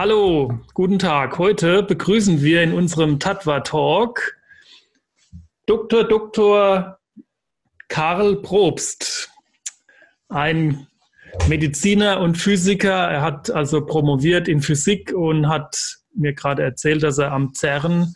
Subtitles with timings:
[0.00, 1.38] Hallo, guten Tag.
[1.38, 4.36] Heute begrüßen wir in unserem Tatwa Talk
[5.66, 6.04] Dr.
[6.04, 7.00] Dr.
[7.88, 9.28] Karl Probst,
[10.28, 10.86] ein
[11.48, 13.10] Mediziner und Physiker.
[13.10, 18.14] Er hat also promoviert in Physik und hat mir gerade erzählt, dass er am CERN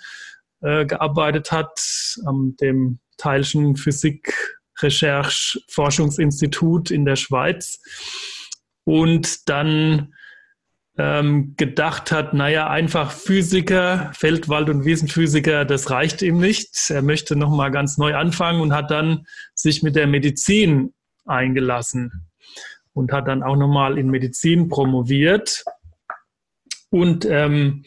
[0.61, 1.81] äh, gearbeitet hat,
[2.27, 7.81] am dem Teilchen Physik Recherche Forschungsinstitut in der Schweiz
[8.85, 10.15] und dann
[10.99, 16.91] ähm, gedacht hat, naja, einfach Physiker, Feldwald- und Wiesenphysiker, das reicht ihm nicht.
[16.91, 20.93] Er möchte nochmal ganz neu anfangen und hat dann sich mit der Medizin
[21.25, 22.29] eingelassen
[22.93, 25.65] und hat dann auch nochmal in Medizin promoviert.
[26.91, 27.85] Und ähm,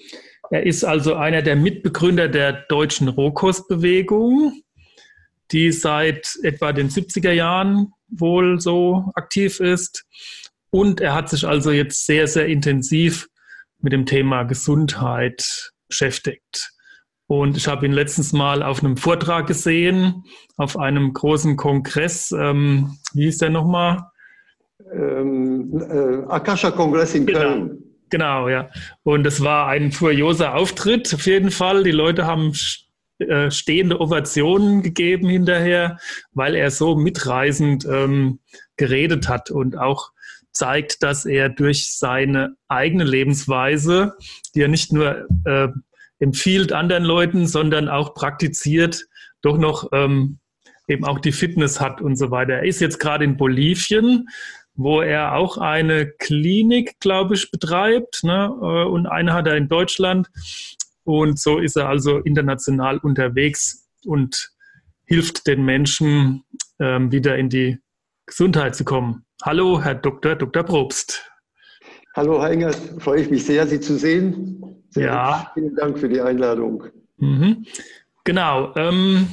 [0.49, 4.61] er ist also einer der Mitbegründer der deutschen Rohkostbewegung,
[5.51, 10.05] die seit etwa den 70er Jahren wohl so aktiv ist.
[10.75, 13.29] Und er hat sich also jetzt sehr, sehr intensiv
[13.79, 16.73] mit dem Thema Gesundheit beschäftigt.
[17.27, 20.25] Und ich habe ihn letztens mal auf einem Vortrag gesehen,
[20.57, 22.33] auf einem großen Kongress.
[22.37, 24.03] Ähm, wie hieß der nochmal?
[24.91, 27.39] Ähm, äh, Akasha-Kongress in genau.
[27.39, 27.83] Köln.
[28.09, 28.69] Genau, ja.
[29.03, 31.85] Und es war ein furioser Auftritt auf jeden Fall.
[31.85, 32.51] Die Leute haben
[33.19, 35.99] äh, stehende Ovationen gegeben hinterher,
[36.33, 38.39] weil er so mitreißend ähm,
[38.75, 40.11] geredet hat und auch
[40.55, 44.15] zeigt, dass er durch seine eigene Lebensweise,
[44.55, 45.67] die er nicht nur äh,
[46.19, 49.05] empfiehlt anderen Leuten, sondern auch praktiziert,
[49.41, 50.39] doch noch ähm,
[50.87, 52.53] eben auch die Fitness hat und so weiter.
[52.53, 54.27] Er ist jetzt gerade in Bolivien,
[54.75, 58.23] wo er auch eine Klinik, glaube ich, betreibt.
[58.23, 58.45] Ne?
[58.61, 60.29] Äh, und eine hat er in Deutschland.
[61.03, 64.51] Und so ist er also international unterwegs und
[65.05, 66.43] hilft den Menschen,
[66.79, 67.77] ähm, wieder in die
[68.25, 69.24] Gesundheit zu kommen.
[69.45, 70.33] Hallo, Herr Dr.
[70.33, 70.63] Dr.
[70.63, 71.31] Probst.
[72.15, 72.75] Hallo, Herr Engert.
[72.97, 74.59] Freue ich mich sehr, Sie zu sehen.
[74.89, 75.51] Sehr ja.
[75.53, 76.85] Vielen Dank für die Einladung.
[77.17, 77.63] Mhm.
[78.23, 78.73] Genau.
[78.75, 79.27] Ähm,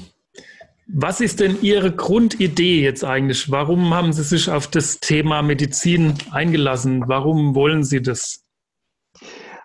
[0.86, 3.50] was ist denn Ihre Grundidee jetzt eigentlich?
[3.50, 7.04] Warum haben Sie sich auf das Thema Medizin eingelassen?
[7.06, 8.44] Warum wollen Sie das?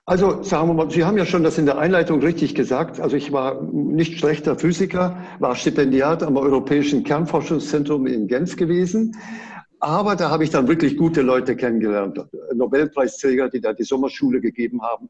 [0.05, 3.01] Also sagen wir mal, Sie haben ja schon das in der Einleitung richtig gesagt.
[3.01, 9.13] Also ich war nicht schlechter Physiker, war Stipendiat am Europäischen Kernforschungszentrum in Genf gewesen.
[9.79, 14.81] Aber da habe ich dann wirklich gute Leute kennengelernt, Nobelpreisträger, die da die Sommerschule gegeben
[14.81, 15.09] haben.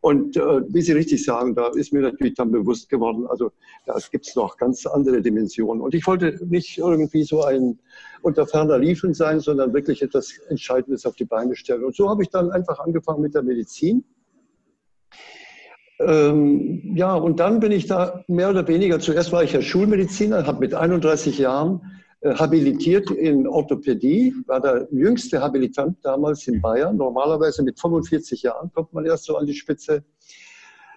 [0.00, 3.52] Und äh, wie Sie richtig sagen, da ist mir natürlich dann bewusst geworden, also
[3.84, 5.82] da gibt es noch ganz andere Dimensionen.
[5.82, 7.78] Und ich wollte nicht irgendwie so ein
[8.22, 11.84] unter ferner Liefen sein, sondern wirklich etwas Entscheidendes auf die Beine stellen.
[11.84, 14.04] Und so habe ich dann einfach angefangen mit der Medizin.
[15.98, 20.46] Ähm, ja, und dann bin ich da mehr oder weniger, zuerst war ich ja Schulmediziner,
[20.46, 21.80] habe mit 31 Jahren
[22.34, 26.96] habilitiert in Orthopädie, war der jüngste Habilitant damals in Bayern.
[26.96, 30.04] Normalerweise mit 45 Jahren kommt man erst so an die Spitze.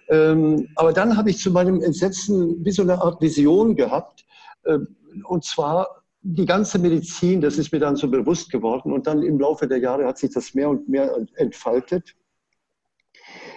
[0.08, 4.24] Ähm, aber dann habe ich zu meinem Entsetzen wie so eine Art Vision gehabt.
[4.64, 4.78] Äh,
[5.24, 8.92] und zwar die ganze Medizin, das ist mir dann so bewusst geworden.
[8.92, 12.14] Und dann im Laufe der Jahre hat sich das mehr und mehr entfaltet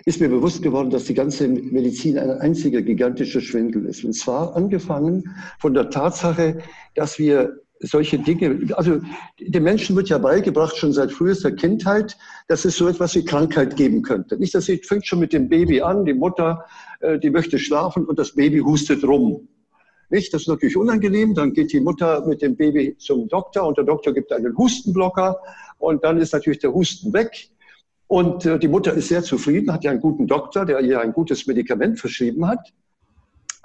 [0.05, 4.03] ist mir bewusst geworden, dass die ganze Medizin ein einziger gigantischer Schwindel ist.
[4.03, 6.59] Und zwar angefangen von der Tatsache,
[6.95, 9.01] dass wir solche Dinge, also
[9.39, 12.17] dem Menschen wird ja beigebracht, schon seit frühester Kindheit,
[12.47, 14.37] dass es so etwas wie Krankheit geben könnte.
[14.37, 16.65] Nicht, dass sie fängt schon mit dem Baby an, die Mutter,
[17.01, 19.47] äh, die möchte schlafen und das Baby hustet rum.
[20.09, 20.33] Nicht?
[20.33, 21.33] Das ist natürlich unangenehm.
[21.33, 25.37] Dann geht die Mutter mit dem Baby zum Doktor und der Doktor gibt einen Hustenblocker
[25.79, 27.49] und dann ist natürlich der Husten weg.
[28.07, 31.13] Und äh, die Mutter ist sehr zufrieden, hat ja einen guten Doktor, der ihr ein
[31.13, 32.73] gutes Medikament verschrieben hat.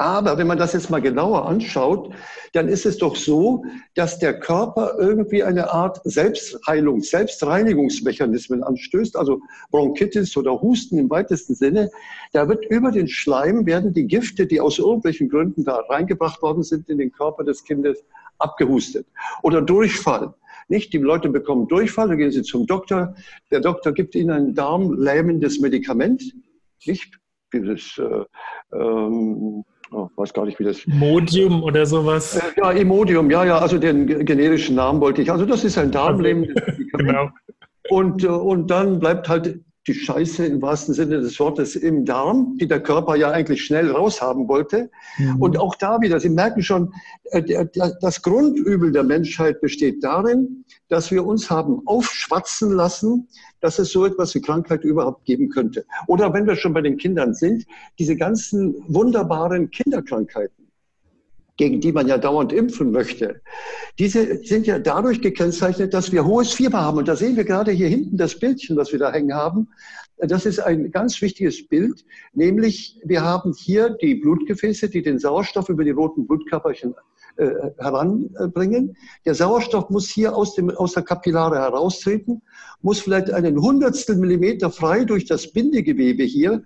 [0.00, 2.14] Aber wenn man das jetzt mal genauer anschaut,
[2.52, 3.64] dann ist es doch so,
[3.96, 9.40] dass der Körper irgendwie eine Art Selbstheilung, Selbstreinigungsmechanismen anstößt, also
[9.72, 11.90] Bronchitis oder Husten im weitesten Sinne.
[12.32, 16.62] Da wird über den Schleim werden die Gifte, die aus irgendwelchen Gründen da reingebracht worden
[16.62, 18.04] sind in den Körper des Kindes,
[18.38, 19.08] abgehustet.
[19.42, 20.32] Oder Durchfall.
[20.68, 20.92] Nicht?
[20.92, 23.16] Die Leute bekommen Durchfall, dann gehen sie zum Doktor.
[23.50, 26.22] Der Doktor gibt ihnen ein darmlähmendes Medikament.
[26.86, 27.18] Nicht?
[27.52, 28.24] Dieses, äh,
[28.76, 30.86] ähm, oh, weiß gar nicht, wie das.
[30.86, 32.36] Modium oder sowas?
[32.36, 35.30] Äh, ja, Imodium, ja, ja, also den generischen Namen wollte ich.
[35.30, 36.48] Also, das ist ein Medikament.
[36.92, 37.30] genau.
[37.90, 42.56] Und, äh, und dann bleibt halt die Scheiße im wahrsten Sinne des Wortes im Darm,
[42.60, 44.90] die der Körper ja eigentlich schnell raushaben wollte.
[45.16, 45.42] Mhm.
[45.42, 46.92] Und auch da wieder, Sie merken schon,
[47.30, 47.66] äh,
[48.00, 53.28] das Grundübel der Menschheit besteht darin, dass wir uns haben aufschwatzen lassen,
[53.60, 55.84] dass es so etwas wie Krankheit überhaupt geben könnte.
[56.06, 57.66] Oder wenn wir schon bei den Kindern sind,
[57.98, 60.57] diese ganzen wunderbaren Kinderkrankheiten.
[61.58, 63.42] Gegen die man ja dauernd impfen möchte,
[63.98, 66.98] diese sind ja dadurch gekennzeichnet, dass wir hohes Fieber haben.
[66.98, 69.68] Und da sehen wir gerade hier hinten das Bildchen, was wir da hängen haben.
[70.16, 75.68] Das ist ein ganz wichtiges Bild, nämlich wir haben hier die Blutgefäße, die den Sauerstoff
[75.68, 76.94] über die roten Blutkörperchen
[77.36, 78.96] äh, heranbringen.
[79.24, 82.42] Der Sauerstoff muss hier aus, dem, aus der Kapillare heraustreten,
[82.82, 86.64] muss vielleicht einen Hundertstel Millimeter frei durch das Bindegewebe hier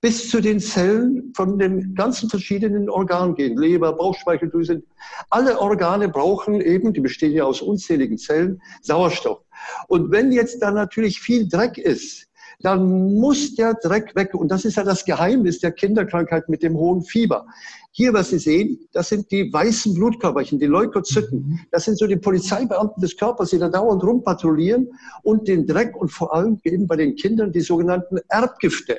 [0.00, 3.58] bis zu den Zellen von den ganzen verschiedenen Organen gehen.
[3.58, 4.82] Leber, Bauchspeicheldrüse.
[5.28, 9.40] Alle Organe brauchen eben, die bestehen ja aus unzähligen Zellen, Sauerstoff.
[9.88, 12.26] Und wenn jetzt da natürlich viel Dreck ist,
[12.62, 14.34] dann muss der Dreck weg.
[14.34, 17.46] Und das ist ja das Geheimnis der Kinderkrankheit mit dem hohen Fieber.
[17.92, 21.40] Hier, was Sie sehen, das sind die weißen Blutkörperchen, die Leukozyten.
[21.40, 21.60] Mhm.
[21.70, 24.90] Das sind so die Polizeibeamten des Körpers, die da dauernd rumpatrouillieren
[25.22, 28.98] und den Dreck und vor allem eben bei den Kindern die sogenannten Erbgifte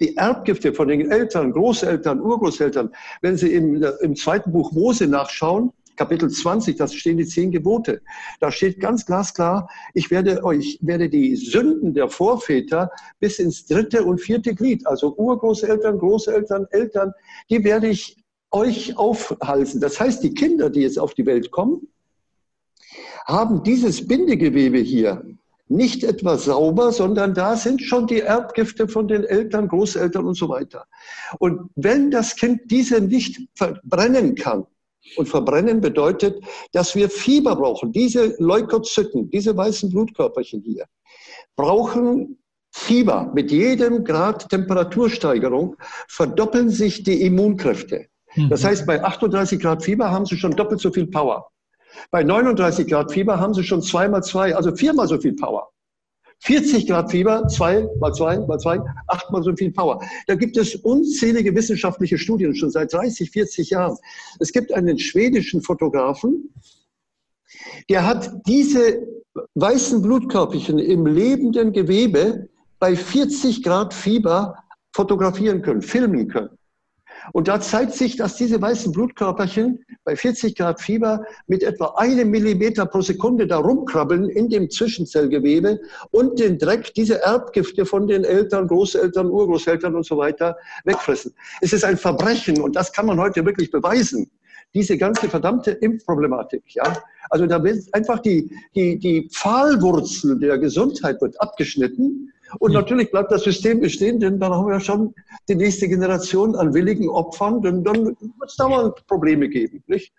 [0.00, 5.72] die Erbgifte von den Eltern, Großeltern, Urgroßeltern, wenn Sie im, im zweiten Buch Mose nachschauen,
[5.96, 8.00] Kapitel 20, da stehen die zehn Gebote.
[8.40, 14.04] Da steht ganz glasklar, ich werde euch, werde die Sünden der Vorväter bis ins dritte
[14.04, 17.12] und vierte Glied, also Urgroßeltern, Großeltern, Eltern,
[17.50, 18.16] die werde ich
[18.50, 19.82] euch aufhalsen.
[19.82, 21.86] Das heißt, die Kinder, die jetzt auf die Welt kommen,
[23.26, 25.22] haben dieses Bindegewebe hier
[25.70, 30.48] nicht etwa sauber, sondern da sind schon die Erbgifte von den Eltern, Großeltern und so
[30.48, 30.86] weiter.
[31.38, 34.66] Und wenn das Kind diese nicht verbrennen kann,
[35.16, 37.90] und verbrennen bedeutet, dass wir Fieber brauchen.
[37.90, 40.84] Diese Leukozyten, diese weißen Blutkörperchen hier,
[41.56, 42.38] brauchen
[42.72, 43.30] Fieber.
[43.34, 45.76] Mit jedem Grad Temperatursteigerung
[46.08, 48.06] verdoppeln sich die Immunkräfte.
[48.48, 48.66] Das mhm.
[48.66, 51.50] heißt, bei 38 Grad Fieber haben sie schon doppelt so viel Power.
[52.10, 55.70] Bei 39 Grad Fieber haben sie schon zweimal zwei, also viermal so viel Power.
[56.42, 60.00] 40 Grad Fieber, zwei mal zwei mal zwei, achtmal so viel Power.
[60.26, 63.96] Da gibt es unzählige wissenschaftliche Studien schon seit 30, 40 Jahren.
[64.38, 66.48] Es gibt einen schwedischen Fotografen,
[67.88, 69.06] der hat diese
[69.54, 72.48] weißen Blutkörperchen im lebenden Gewebe
[72.78, 74.54] bei 40 Grad Fieber
[74.92, 76.50] fotografieren können, filmen können.
[77.32, 82.30] Und da zeigt sich, dass diese weißen Blutkörperchen bei 40 Grad Fieber mit etwa einem
[82.30, 85.80] Millimeter pro Sekunde da rumkrabbeln in dem Zwischenzellgewebe
[86.10, 91.34] und den Dreck, diese Erbgifte von den Eltern, Großeltern, Urgroßeltern und so weiter wegfressen.
[91.60, 94.30] Es ist ein Verbrechen und das kann man heute wirklich beweisen
[94.74, 96.62] diese ganze verdammte Impfproblematik.
[96.68, 97.02] Ja?
[97.28, 103.30] Also da wird einfach die, die, die Pfahlwurzel der Gesundheit wird abgeschnitten und natürlich bleibt
[103.30, 105.14] das System bestehen, denn dann haben wir schon
[105.48, 108.16] die nächste Generation an willigen Opfern, denn dann wird
[108.46, 109.82] es dauernd Probleme geben.
[109.86, 110.12] Nicht?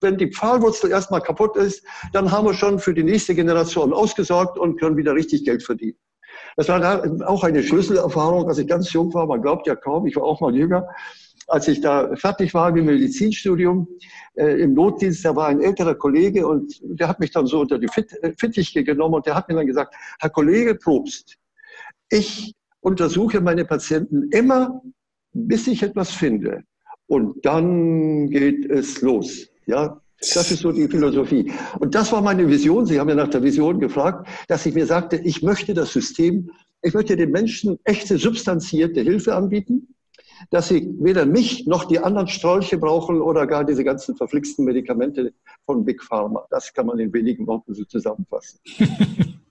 [0.00, 4.58] Wenn die Pfahlwurzel erstmal kaputt ist, dann haben wir schon für die nächste Generation ausgesorgt
[4.58, 5.96] und können wieder richtig Geld verdienen.
[6.56, 9.26] Das war da auch eine Schlüsselerfahrung, als ich ganz jung war.
[9.26, 10.88] Man glaubt ja kaum, ich war auch mal jünger.
[11.48, 13.86] Als ich da fertig war mit dem Medizinstudium
[14.34, 17.78] äh, im Notdienst, da war ein älterer Kollege und der hat mich dann so unter
[17.78, 21.38] die äh, Fittiche genommen und der hat mir dann gesagt, Herr Kollege Probst,
[22.10, 24.82] ich untersuche meine Patienten immer,
[25.32, 26.62] bis ich etwas finde.
[27.06, 29.48] Und dann geht es los.
[29.66, 31.52] Ja, das ist so die Philosophie.
[31.78, 32.86] Und das war meine Vision.
[32.86, 36.50] Sie haben ja nach der Vision gefragt, dass ich mir sagte, ich möchte das System,
[36.82, 39.94] ich möchte den Menschen echte substanzierte Hilfe anbieten,
[40.50, 45.32] dass sie weder mich noch die anderen Strolche brauchen oder gar diese ganzen verflixten Medikamente
[45.64, 46.46] von Big Pharma.
[46.50, 48.60] Das kann man in wenigen Worten so zusammenfassen.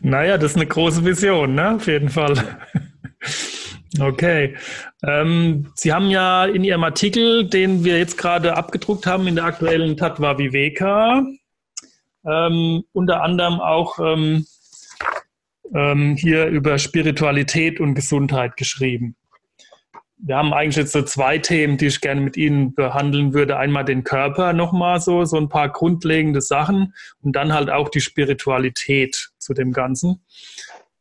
[0.00, 1.76] Naja, das ist eine große Vision, ne?
[1.76, 2.34] Auf jeden Fall.
[3.98, 4.56] Okay.
[5.02, 9.44] Ähm, Sie haben ja in Ihrem Artikel, den wir jetzt gerade abgedruckt haben in der
[9.44, 11.24] aktuellen Tatva Viveka,
[12.24, 14.44] ähm, unter anderem auch ähm,
[15.74, 19.16] ähm hier über Spiritualität und Gesundheit geschrieben
[20.18, 23.58] wir haben eigentlich jetzt so zwei Themen, die ich gerne mit Ihnen behandeln würde.
[23.58, 28.00] Einmal den Körper nochmal so, so ein paar grundlegende Sachen und dann halt auch die
[28.00, 30.20] Spiritualität zu dem Ganzen.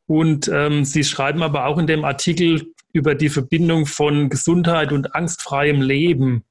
[0.07, 5.15] Und ähm, Sie schreiben aber auch in dem Artikel über die Verbindung von Gesundheit und
[5.15, 6.43] angstfreiem Leben.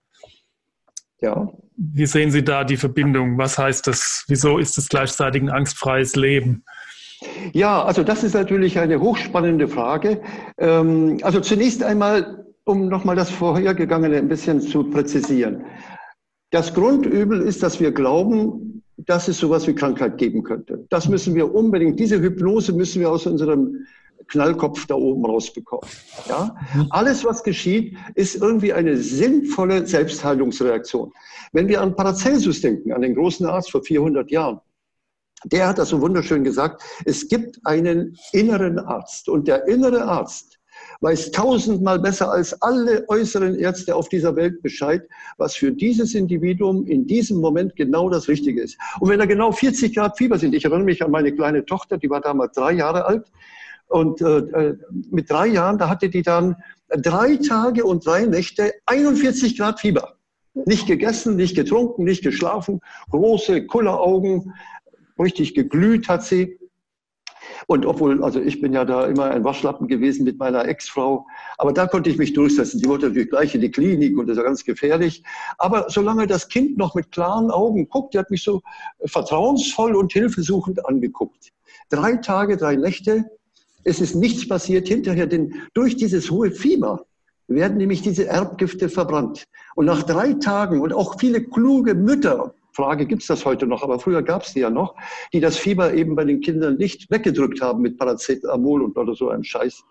[1.20, 1.48] Ja.
[1.76, 3.38] Wie sehen Sie da die Verbindung?
[3.38, 4.24] Was heißt das?
[4.28, 6.64] Wieso ist es gleichzeitig ein angstfreies Leben?
[7.52, 10.20] Ja, also das ist natürlich eine hochspannende Frage.
[10.58, 15.64] Ähm, also zunächst einmal um nochmal das Vorhergegangene ein bisschen zu präzisieren.
[16.50, 20.86] Das Grundübel ist, dass wir glauben, dass es sowas wie Krankheit geben könnte.
[20.88, 23.86] Das müssen wir unbedingt, diese Hypnose müssen wir aus unserem
[24.28, 25.88] Knallkopf da oben rausbekommen.
[26.28, 26.56] Ja?
[26.90, 31.12] Alles, was geschieht, ist irgendwie eine sinnvolle Selbstheilungsreaktion.
[31.52, 34.60] Wenn wir an Paracelsus denken, an den großen Arzt vor 400 Jahren,
[35.44, 40.58] der hat das so wunderschön gesagt, es gibt einen inneren Arzt und der innere Arzt
[41.04, 45.06] weiß tausendmal besser als alle äußeren Ärzte auf dieser Welt Bescheid,
[45.36, 48.78] was für dieses Individuum in diesem Moment genau das Richtige ist.
[49.00, 51.98] Und wenn da genau 40 Grad Fieber sind, ich erinnere mich an meine kleine Tochter,
[51.98, 53.30] die war damals drei Jahre alt,
[53.88, 54.78] und äh, äh
[55.10, 56.56] mit drei Jahren, da hatte die dann
[56.88, 60.16] drei Tage und drei Nächte 41 Grad Fieber.
[60.54, 62.80] Nicht gegessen, nicht getrunken, nicht geschlafen,
[63.10, 64.54] große Kulleraugen,
[65.18, 66.58] richtig geglüht hat sie.
[67.66, 71.26] Und obwohl, also ich bin ja da immer ein Waschlappen gewesen mit meiner Ex-Frau,
[71.58, 72.80] aber da konnte ich mich durchsetzen.
[72.80, 75.22] Die wollte natürlich gleich in die Klinik und das war ganz gefährlich.
[75.58, 78.62] Aber solange das Kind noch mit klaren Augen guckt, die hat mich so
[79.04, 81.52] vertrauensvoll und hilfesuchend angeguckt.
[81.88, 83.24] Drei Tage, drei Nächte,
[83.84, 87.04] es ist nichts passiert hinterher, denn durch dieses hohe Fieber
[87.46, 89.44] werden nämlich diese Erbgifte verbrannt.
[89.74, 93.82] Und nach drei Tagen und auch viele kluge Mütter, Frage, gibt es das heute noch,
[93.82, 94.96] aber früher gab es die ja noch,
[95.32, 99.28] die das Fieber eben bei den Kindern nicht weggedrückt haben mit Paracetamol und oder so
[99.28, 99.84] einem Scheiß.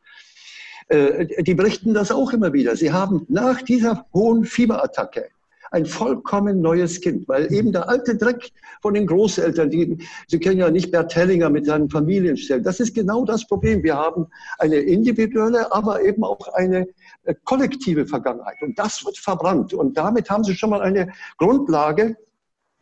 [0.90, 2.76] Äh, die berichten das auch immer wieder.
[2.76, 5.30] Sie haben nach dieser hohen Fieberattacke
[5.72, 9.98] ein vollkommen neues Kind, weil eben der alte Dreck von den Großeltern, die,
[10.28, 13.82] Sie kennen ja nicht Bert Hellinger mit seinen Familienstellen, das ist genau das Problem.
[13.82, 14.28] Wir haben
[14.60, 16.86] eine individuelle, aber eben auch eine
[17.24, 22.18] äh, kollektive Vergangenheit und das wird verbrannt und damit haben Sie schon mal eine Grundlage,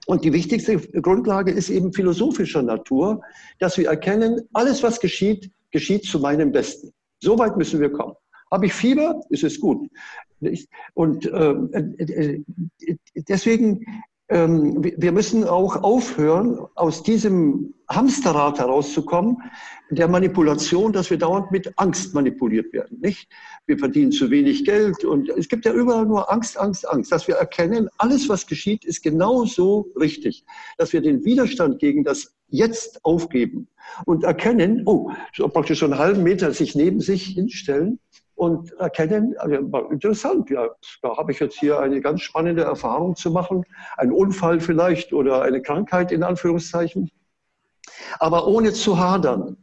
[0.08, 3.22] und die wichtigste Grundlage ist eben philosophischer Natur,
[3.60, 6.92] dass wir erkennen, alles, was geschieht, geschieht zu meinem Besten.
[7.20, 8.16] So weit müssen wir kommen.
[8.52, 9.88] Habe ich Fieber, ist es gut.
[10.96, 12.44] Und ähm, äh, äh,
[13.16, 13.86] deswegen,
[14.32, 19.38] ähm, wir müssen auch aufhören, aus diesem Hamsterrad herauszukommen,
[19.90, 23.00] der Manipulation, dass wir dauernd mit Angst manipuliert werden.
[23.02, 23.28] Nicht?
[23.66, 27.12] Wir verdienen zu wenig Geld und es gibt ja überall nur Angst, Angst, Angst.
[27.12, 30.46] Dass wir erkennen, alles, was geschieht, ist genau so richtig.
[30.78, 33.68] Dass wir den Widerstand gegen das Jetzt aufgeben
[34.06, 35.12] und erkennen, oh,
[35.54, 38.00] praktisch schon einen halben Meter sich neben sich hinstellen
[38.42, 39.56] und erkennen, also
[39.92, 40.68] interessant, ja,
[41.04, 43.64] da habe ich jetzt hier eine ganz spannende Erfahrung zu machen,
[43.98, 47.12] ein Unfall vielleicht oder eine Krankheit in Anführungszeichen,
[48.18, 49.58] aber ohne zu hadern.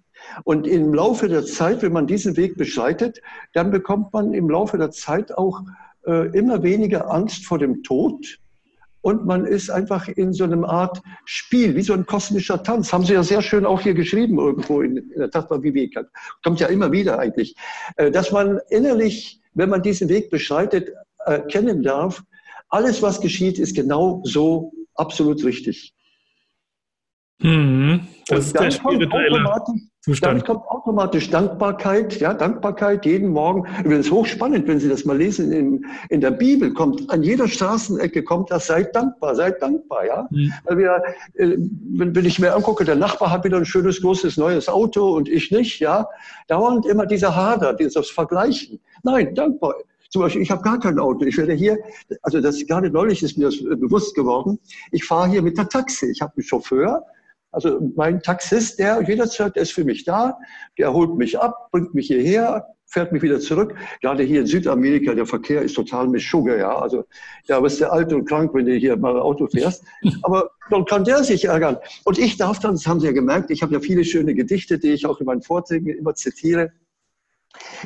[0.45, 3.21] Und im Laufe der Zeit, wenn man diesen Weg beschreitet,
[3.53, 5.61] dann bekommt man im Laufe der Zeit auch
[6.07, 8.39] äh, immer weniger Angst vor dem Tod,
[9.01, 12.93] und man ist einfach in so einem Art Spiel, wie so ein kosmischer Tanz.
[12.93, 16.05] Haben Sie ja sehr schön auch hier geschrieben irgendwo in, in der Tatma Viveka.
[16.43, 17.55] Kommt ja immer wieder eigentlich.
[17.97, 20.91] Äh, dass man innerlich, wenn man diesen Weg beschreitet,
[21.25, 22.23] erkennen darf,
[22.69, 25.95] alles, was geschieht, ist genau so absolut richtig.
[27.41, 28.07] Mhm.
[28.27, 29.43] Das ist der spirituelle
[30.01, 30.41] Zustand.
[30.41, 33.65] Dann kommt automatisch Dankbarkeit, ja, Dankbarkeit jeden Morgen.
[33.85, 38.23] Übrigens hochspannend, wenn Sie das mal lesen, in, in der Bibel kommt, an jeder Straßenecke
[38.23, 40.29] kommt das, seid dankbar, seid dankbar, ja.
[40.31, 40.53] Mhm.
[40.65, 41.03] Weil wir,
[41.35, 45.17] äh, wenn, wenn ich mir angucke, der Nachbar hat wieder ein schönes, großes, neues Auto
[45.17, 46.07] und ich nicht, ja.
[46.47, 48.81] Dauernd immer dieser Hader, dieses Vergleichen.
[49.03, 49.75] Nein, dankbar.
[50.11, 51.25] Zum Beispiel, ich habe gar kein Auto.
[51.25, 51.77] Ich werde hier,
[52.23, 54.59] also das gerade neulich ist mir das bewusst geworden.
[54.91, 56.07] Ich fahre hier mit der Taxi.
[56.07, 57.05] Ich habe einen Chauffeur,
[57.51, 60.39] also mein Taxist, der jederzeit, der ist für mich da,
[60.77, 63.75] der holt mich ab, bringt mich hierher, fährt mich wieder zurück.
[64.01, 66.79] Gerade hier in Südamerika, der Verkehr ist total mit Sugar, ja.
[66.79, 67.05] Also
[67.47, 69.85] da bist du alt und krank, wenn du hier mal Auto fährst.
[70.23, 71.77] Aber dann kann der sich ärgern.
[72.05, 74.79] Und ich darf dann, das haben Sie ja gemerkt, ich habe ja viele schöne Gedichte,
[74.79, 76.73] die ich auch in meinen Vorträgen immer zitiere.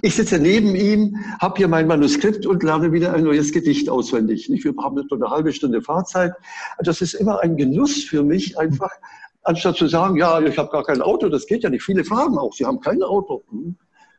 [0.03, 4.49] Ich sitze neben ihm, habe hier mein Manuskript und lerne wieder ein neues Gedicht auswendig.
[4.49, 6.33] Wir haben nur eine halbe Stunde Fahrzeit.
[6.81, 8.91] Das ist immer ein Genuss für mich, einfach
[9.43, 11.83] anstatt zu sagen, ja, ich habe gar kein Auto, das geht ja nicht.
[11.83, 13.43] Viele fragen auch, sie haben kein Auto.
[13.51, 13.77] Hm.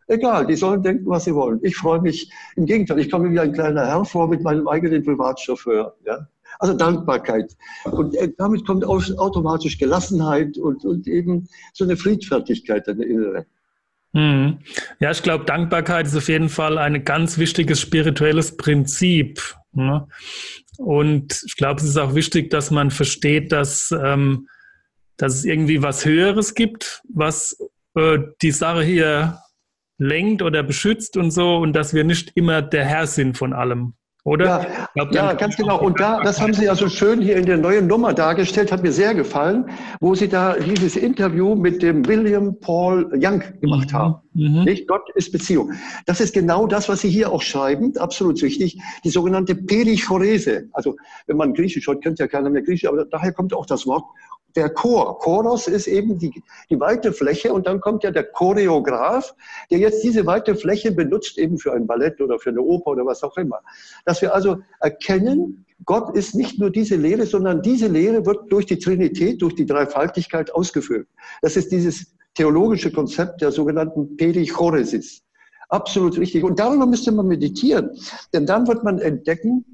[0.07, 1.59] Egal, die sollen denken, was sie wollen.
[1.63, 5.03] Ich freue mich, im Gegenteil, ich komme wie ein kleiner Herr vor mit meinem eigenen
[5.03, 5.95] Privatchauffeur.
[6.05, 6.27] Ja?
[6.59, 7.55] Also Dankbarkeit.
[7.85, 13.45] Und äh, damit kommt automatisch Gelassenheit und, und eben so eine Friedfertigkeit in der Innere.
[14.13, 14.59] Hm.
[14.99, 19.41] Ja, ich glaube, Dankbarkeit ist auf jeden Fall ein ganz wichtiges spirituelles Prinzip.
[19.71, 20.05] Ne?
[20.77, 24.47] Und ich glaube, es ist auch wichtig, dass man versteht, dass ähm,
[25.17, 27.57] dass es irgendwie was Höheres gibt, was
[27.95, 29.39] äh, die Sache hier
[29.97, 33.93] lenkt oder beschützt und so und dass wir nicht immer der Herr sind von allem.
[34.25, 34.45] Oder?
[34.45, 35.81] Ja, glaub, ja ganz genau.
[35.81, 38.81] Und da, das haben Sie ja so schön hier in der neuen Nummer dargestellt, hat
[38.81, 43.93] mir sehr gefallen, wo Sie da dieses Interview mit dem William Paul Young gemacht mhm.
[43.93, 44.15] haben.
[44.33, 44.63] Mhm.
[44.63, 44.87] Nicht?
[44.87, 45.73] Gott ist Beziehung.
[46.05, 50.69] Das ist genau das, was Sie hier auch schreiben, absolut wichtig, die sogenannte Perichorese.
[50.71, 50.95] Also,
[51.27, 54.05] wenn man Griechisch hört, kennt ja keiner mehr Griechisch, aber daher kommt auch das Wort
[54.55, 55.19] der Chor.
[55.19, 59.33] Choros ist eben die, die weite Fläche und dann kommt ja der Choreograf,
[59.71, 63.05] der jetzt diese weite Fläche benutzt eben für ein Ballett oder für eine Oper oder
[63.05, 63.59] was auch immer.
[64.05, 68.65] Dass wir also erkennen, Gott ist nicht nur diese Lehre, sondern diese Lehre wird durch
[68.65, 71.07] die Trinität, durch die Dreifaltigkeit ausgefüllt.
[71.41, 75.23] Das ist dieses theologische Konzept der sogenannten Perichoresis.
[75.69, 76.43] Absolut richtig.
[76.43, 77.89] Und darüber müsste man meditieren.
[78.33, 79.65] Denn dann wird man entdecken,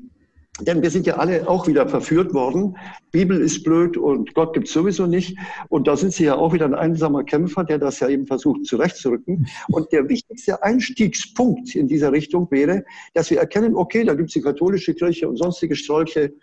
[0.61, 2.77] denn wir sind ja alle auch wieder verführt worden.
[3.11, 5.37] Bibel ist blöd und Gott gibt sowieso nicht.
[5.69, 8.65] Und da sind Sie ja auch wieder ein einsamer Kämpfer, der das ja eben versucht
[8.65, 9.47] zurechtzurücken.
[9.69, 14.33] Und der wichtigste Einstiegspunkt in dieser Richtung wäre, dass wir erkennen, okay, da gibt es
[14.33, 16.33] die katholische Kirche und sonstige Strolche,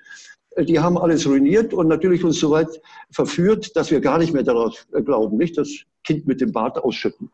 [0.58, 2.80] die haben alles ruiniert und natürlich uns so weit
[3.11, 5.70] verführt, dass wir gar nicht mehr darauf glauben, nicht das
[6.04, 7.30] Kind mit dem Bart ausschütten.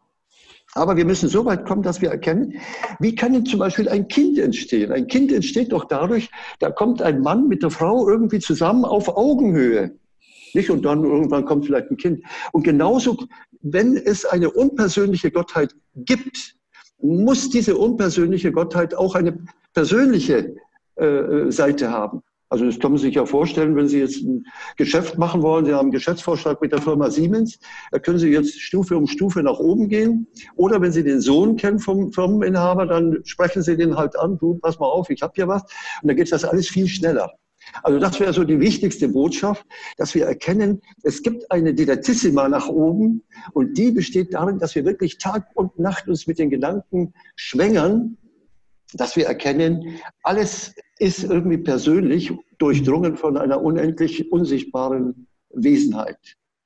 [0.74, 2.54] Aber wir müssen so weit kommen, dass wir erkennen,
[2.98, 4.90] wie kann denn zum Beispiel ein Kind entstehen?
[4.90, 9.08] Ein Kind entsteht doch dadurch, da kommt ein Mann mit der Frau irgendwie zusammen auf
[9.08, 9.98] Augenhöhe.
[10.54, 10.70] Nicht?
[10.70, 12.24] Und dann irgendwann kommt vielleicht ein Kind.
[12.52, 13.18] Und genauso,
[13.60, 16.56] wenn es eine unpersönliche Gottheit gibt,
[17.00, 19.38] muss diese unpersönliche Gottheit auch eine
[19.74, 20.54] persönliche
[20.96, 22.22] äh, Seite haben.
[22.52, 24.44] Also das kann man sich ja vorstellen, wenn Sie jetzt ein
[24.76, 27.58] Geschäft machen wollen, Sie haben einen Geschäftsvorschlag mit der Firma Siemens,
[27.90, 30.26] da können Sie jetzt Stufe um Stufe nach oben gehen.
[30.56, 34.58] Oder wenn Sie den Sohn kennen vom Firmeninhaber, dann sprechen Sie den halt an, du,
[34.58, 35.62] pass mal auf, ich habe hier was.
[36.02, 37.32] Und dann geht das alles viel schneller.
[37.82, 39.64] Also das wäre so die wichtigste Botschaft,
[39.96, 43.22] dass wir erkennen, es gibt eine Didattissima nach oben
[43.54, 48.18] und die besteht darin, dass wir wirklich Tag und Nacht uns mit den Gedanken schwängern,
[48.94, 56.18] dass wir erkennen, alles ist irgendwie persönlich durchdrungen von einer unendlich unsichtbaren Wesenheit.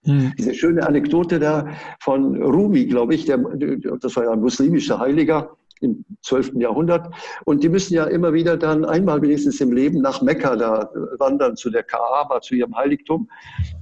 [0.04, 0.32] Hm.
[0.38, 1.68] Diese schöne Anekdote da
[2.00, 6.54] von Rumi, glaube ich, der, das war ja ein muslimischer Heiliger im 12.
[6.56, 7.12] Jahrhundert.
[7.44, 11.56] Und die müssen ja immer wieder dann einmal wenigstens im Leben nach Mekka da wandern,
[11.56, 13.28] zu der Kaaba, zu ihrem Heiligtum.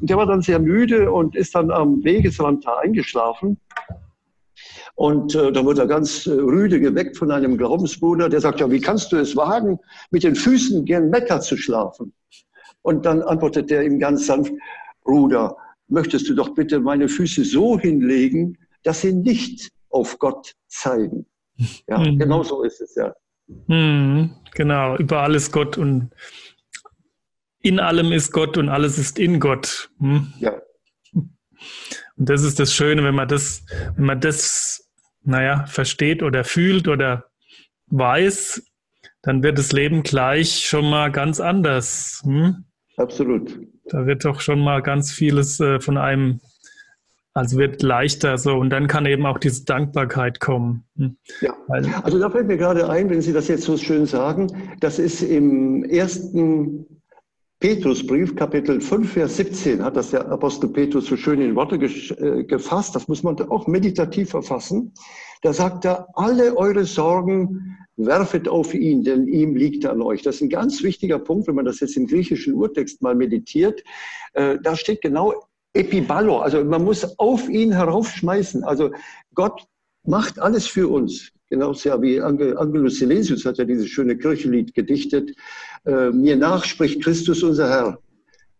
[0.00, 3.58] Und der war dann sehr müde und ist dann am Wegesrand da eingeschlafen.
[4.96, 8.70] Und äh, da wird er ganz äh, rüde geweckt von einem Glaubensbruder, der sagt, ja,
[8.70, 9.78] wie kannst du es wagen,
[10.10, 12.12] mit den Füßen gern Mekka zu schlafen?
[12.82, 14.52] Und dann antwortet er ihm ganz sanft,
[15.02, 15.56] Bruder,
[15.88, 21.26] möchtest du doch bitte meine Füße so hinlegen, dass sie nicht auf Gott zeigen.
[21.88, 22.18] Ja, mhm.
[22.18, 23.14] genau so ist es ja.
[23.66, 26.10] Mhm, genau, überall ist Gott und
[27.60, 29.90] in allem ist Gott und alles ist in Gott.
[29.98, 30.32] Mhm.
[30.38, 30.60] Ja.
[32.16, 33.64] Und das ist das Schöne, wenn man das,
[33.96, 34.84] wenn man das
[35.24, 37.24] naja, versteht oder fühlt oder
[37.88, 38.62] weiß,
[39.22, 42.20] dann wird das Leben gleich schon mal ganz anders.
[42.24, 42.64] Hm?
[42.96, 43.58] Absolut.
[43.86, 46.40] Da wird doch schon mal ganz vieles äh, von einem,
[47.32, 50.84] also wird leichter so und dann kann eben auch diese Dankbarkeit kommen.
[50.96, 51.16] Hm?
[51.40, 51.54] Ja,
[52.02, 55.22] also da fällt mir gerade ein, wenn Sie das jetzt so schön sagen, das ist
[55.22, 56.86] im ersten
[57.64, 62.44] Petrusbrief, Kapitel 5, Vers 17, hat das der Apostel Petrus so schön in Worte äh,
[62.44, 62.94] gefasst.
[62.94, 64.92] Das muss man auch meditativ verfassen.
[65.40, 70.20] Da sagt er, alle eure Sorgen werfet auf ihn, denn ihm liegt an euch.
[70.20, 73.82] Das ist ein ganz wichtiger Punkt, wenn man das jetzt im griechischen Urtext mal meditiert.
[74.34, 75.32] Äh, da steht genau
[75.72, 78.62] Epiballo, also man muss auf ihn heraufschmeißen.
[78.62, 78.90] Also
[79.32, 79.64] Gott
[80.02, 81.32] macht alles für uns.
[81.50, 85.32] Genauso ja wie Angelus Silesius hat ja dieses schöne Kirchenlied gedichtet.
[85.84, 87.98] Äh, mir nach spricht Christus unser Herr.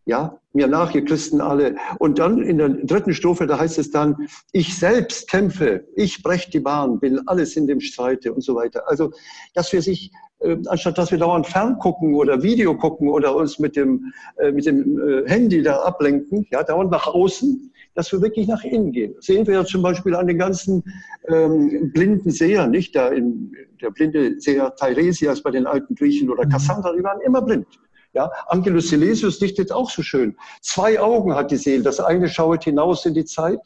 [0.06, 1.76] Ja, mir nach, ihr Christen alle.
[1.98, 6.50] Und dann in der dritten Strophe, da heißt es dann, ich selbst kämpfe, ich breche
[6.50, 8.82] die Bahn, bin alles in dem Streite und so weiter.
[8.86, 9.12] Also,
[9.54, 13.76] dass wir sich, äh, anstatt dass wir dauernd ferngucken oder Video gucken oder uns mit
[13.76, 18.48] dem, äh, mit dem äh, Handy da ablenken, ja, dauernd nach außen, dass wir wirklich
[18.48, 19.14] nach innen gehen.
[19.16, 20.82] Das sehen wir ja zum Beispiel an den ganzen
[21.28, 22.94] ähm, blinden Sehern, nicht?
[22.94, 27.42] Da in, der blinde Seher Teiresias bei den alten Griechen oder Cassandra, die waren immer
[27.42, 27.66] blind.
[28.12, 30.36] Ja, Angelus Silesius dichtet auch so schön.
[30.62, 31.82] Zwei Augen hat die Seele.
[31.82, 33.58] Das eine schaut hinaus in die Zeit,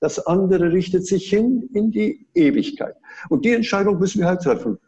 [0.00, 2.94] das andere richtet sich hin in die Ewigkeit.
[3.30, 4.78] Und die Entscheidung müssen wir halt treffen.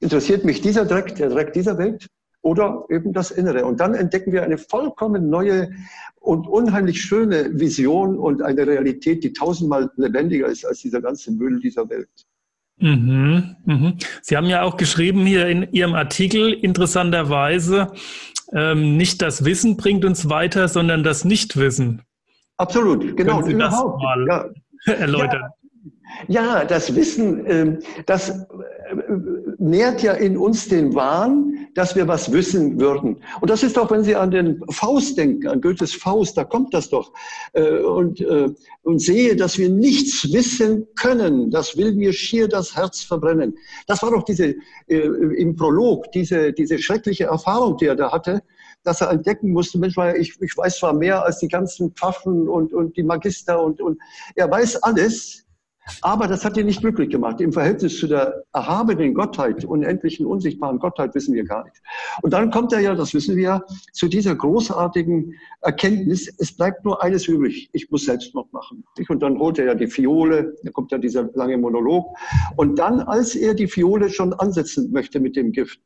[0.00, 2.06] Interessiert mich dieser Dreck, der Dreck dieser Welt?
[2.46, 3.66] Oder eben das Innere.
[3.66, 5.72] Und dann entdecken wir eine vollkommen neue
[6.20, 11.58] und unheimlich schöne Vision und eine Realität, die tausendmal lebendiger ist als dieser ganze Müll
[11.58, 12.08] dieser Welt.
[12.78, 13.96] Mhm, mhm.
[14.22, 17.92] Sie haben ja auch geschrieben hier in Ihrem Artikel interessanterweise,
[18.52, 22.02] ähm, nicht das Wissen bringt uns weiter, sondern das Nichtwissen.
[22.58, 23.40] Absolut, genau.
[23.40, 24.92] Können Sie das mal ja.
[24.92, 25.50] erläutern?
[26.28, 26.42] Ja.
[26.60, 28.44] ja, das Wissen, ähm, das äh,
[29.58, 33.18] nährt ja in uns den Wahn, dass wir was wissen würden.
[33.40, 36.72] Und das ist doch, wenn Sie an den Faust denken, an Goethes Faust, da kommt
[36.72, 37.12] das doch.
[37.52, 38.48] Äh, und, äh,
[38.82, 43.58] und sehe, dass wir nichts wissen können, das will mir schier das Herz verbrennen.
[43.86, 44.54] Das war doch diese,
[44.88, 48.42] äh, im Prolog, diese, diese schreckliche Erfahrung, die er da hatte,
[48.82, 52.72] dass er entdecken musste, Mensch, ich, ich weiß zwar mehr als die ganzen Pfaffen und,
[52.72, 54.00] und die Magister und, und
[54.34, 55.45] er weiß alles,
[56.02, 57.40] Aber das hat ihn nicht glücklich gemacht.
[57.40, 61.76] Im Verhältnis zu der erhabenen Gottheit, unendlichen, unsichtbaren Gottheit wissen wir gar nicht.
[62.22, 67.02] Und dann kommt er ja, das wissen wir, zu dieser großartigen Erkenntnis, es bleibt nur
[67.02, 68.84] eines übrig, ich muss Selbstmord machen.
[69.08, 72.06] Und dann holt er ja die Fiole, da kommt ja dieser lange Monolog.
[72.56, 75.80] Und dann, als er die Fiole schon ansetzen möchte mit dem Gift,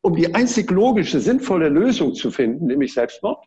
[0.00, 3.44] um die einzig logische, sinnvolle Lösung zu finden, nämlich Selbstmord,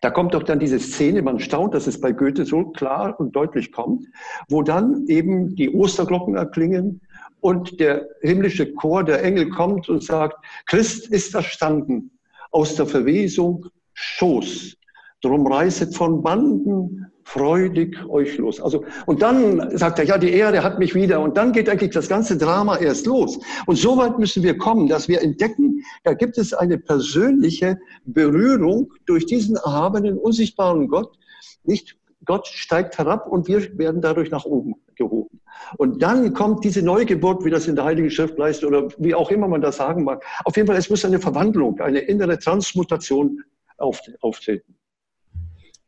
[0.00, 3.34] da kommt doch dann diese Szene, man staunt, dass es bei Goethe so klar und
[3.34, 4.06] deutlich kommt,
[4.48, 7.00] wo dann eben die Osterglocken erklingen
[7.40, 12.10] und der himmlische Chor der Engel kommt und sagt, Christ ist erstanden
[12.50, 14.76] aus der Verwesung Schoß.
[15.22, 18.60] Drum reißet von Banden freudig euch los.
[18.60, 21.20] Also, und dann sagt er, ja, die Erde hat mich wieder.
[21.20, 23.38] Und dann geht eigentlich das ganze Drama erst los.
[23.66, 28.92] Und so weit müssen wir kommen, dass wir entdecken, da gibt es eine persönliche Berührung
[29.06, 31.16] durch diesen erhabenen, unsichtbaren Gott.
[31.62, 35.40] Nicht Gott steigt herab und wir werden dadurch nach oben gehoben.
[35.76, 39.30] Und dann kommt diese Neugeburt, wie das in der Heiligen Schrift leistet oder wie auch
[39.30, 40.24] immer man das sagen mag.
[40.44, 43.40] Auf jeden Fall, es muss eine Verwandlung, eine innere Transmutation
[43.78, 44.79] auftreten.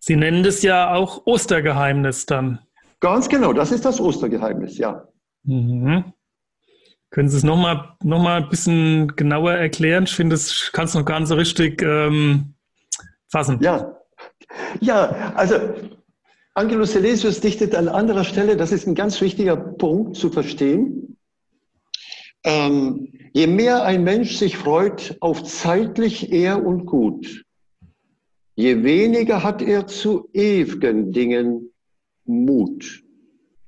[0.04, 2.58] Sie nennen das ja auch Ostergeheimnis dann.
[2.98, 5.06] Ganz genau, das ist das Ostergeheimnis, ja.
[5.44, 6.12] Mhm.
[7.10, 10.04] Können Sie es nochmal noch mal ein bisschen genauer erklären?
[10.04, 12.54] Ich finde, das kannst du noch gar nicht so richtig ähm,
[13.30, 13.60] fassen.
[13.60, 13.96] Ja.
[14.80, 15.54] ja, also
[16.54, 21.16] Angelus Silesius dichtet an anderer Stelle, das ist ein ganz wichtiger Punkt zu verstehen.
[22.42, 27.44] Ähm, je mehr ein Mensch sich freut auf zeitlich Ehr und Gut,
[28.54, 31.72] Je weniger hat er zu ewigen Dingen
[32.24, 33.02] Mut.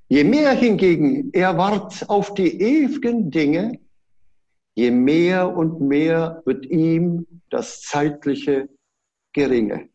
[0.09, 3.79] Je mehr hingegen er wart auf die ewigen Dinge,
[4.75, 8.69] je mehr und mehr wird ihm das Zeitliche
[9.33, 9.89] geringe.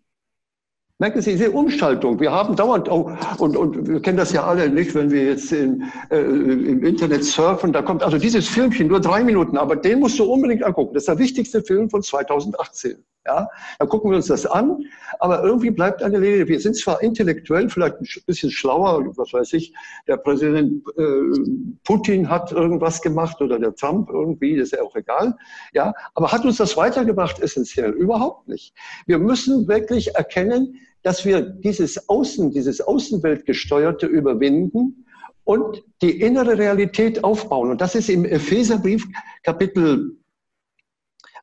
[1.02, 2.19] Merken Sie diese Umschaltung.
[2.19, 5.52] Wir haben dauernd auch, und, und wir kennen das ja alle nicht, wenn wir jetzt
[5.54, 9.99] in, äh, im Internet surfen, da kommt also dieses Filmchen, nur drei Minuten, aber den
[9.99, 10.93] musst du unbedingt angucken.
[10.93, 13.06] Das ist der wichtigste Film von 2018.
[13.25, 14.86] Ja, dann gucken wir uns das an,
[15.19, 16.47] aber irgendwie bleibt eine Lehre.
[16.47, 19.73] Wir sind zwar intellektuell vielleicht ein bisschen schlauer, was weiß ich,
[20.08, 24.95] der Präsident äh, Putin hat irgendwas gemacht oder der Trump irgendwie, das ist ja auch
[24.95, 25.36] egal.
[25.73, 27.91] Ja, aber hat uns das weitergebracht essentiell?
[27.91, 28.73] Überhaupt nicht.
[29.05, 35.05] Wir müssen wirklich erkennen, dass wir dieses Außen, dieses Außenweltgesteuerte überwinden
[35.43, 37.71] und die innere Realität aufbauen.
[37.71, 39.05] Und das ist im Epheserbrief
[39.43, 40.15] Kapitel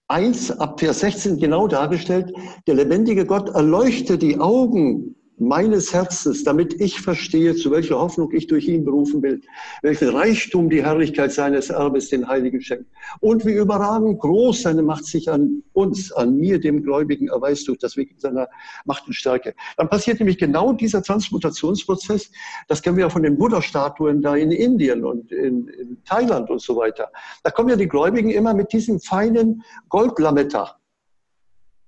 [0.08, 2.32] 1 ab Vers 16 genau dargestellt.
[2.66, 8.46] Der lebendige Gott erleuchte die Augen meines Herzens, damit ich verstehe, zu welcher Hoffnung ich
[8.46, 9.42] durch ihn berufen bin,
[9.82, 12.86] welchen Reichtum die Herrlichkeit seines Erbes den Heiligen schenkt
[13.20, 17.78] und wie überragend groß seine Macht sich an uns, an mir, dem Gläubigen, erweist durch
[17.78, 18.48] das Wirken seiner
[18.86, 19.54] Macht und Stärke.
[19.76, 22.30] Dann passiert nämlich genau dieser Transmutationsprozess,
[22.68, 26.62] das kennen wir ja von den Buddha-Statuen da in Indien und in, in Thailand und
[26.62, 27.10] so weiter.
[27.42, 30.76] Da kommen ja die Gläubigen immer mit diesem feinen Goldlametta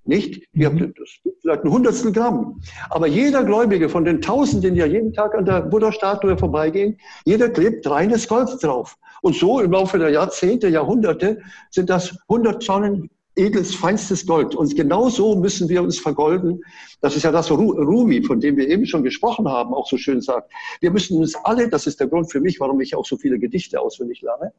[0.08, 0.46] nicht?
[0.52, 2.60] Wir haben das vielleicht ein Hundertstel Gramm.
[2.90, 7.48] Aber jeder Gläubige von den Tausenden, die ja jeden Tag an der Buddha-Statue vorbeigehen, jeder
[7.48, 8.96] klebt reines Gold drauf.
[9.22, 11.38] Und so im Laufe der Jahrzehnte, Jahrhunderte
[11.70, 14.54] sind das 100 Tonnen edles, feinstes Gold.
[14.54, 16.60] Und genau so müssen wir uns vergolden.
[17.00, 20.20] Das ist ja das Rumi, von dem wir eben schon gesprochen haben, auch so schön
[20.20, 20.50] sagt.
[20.80, 23.38] Wir müssen uns alle, das ist der Grund für mich, warum ich auch so viele
[23.38, 24.52] Gedichte auswendig lerne,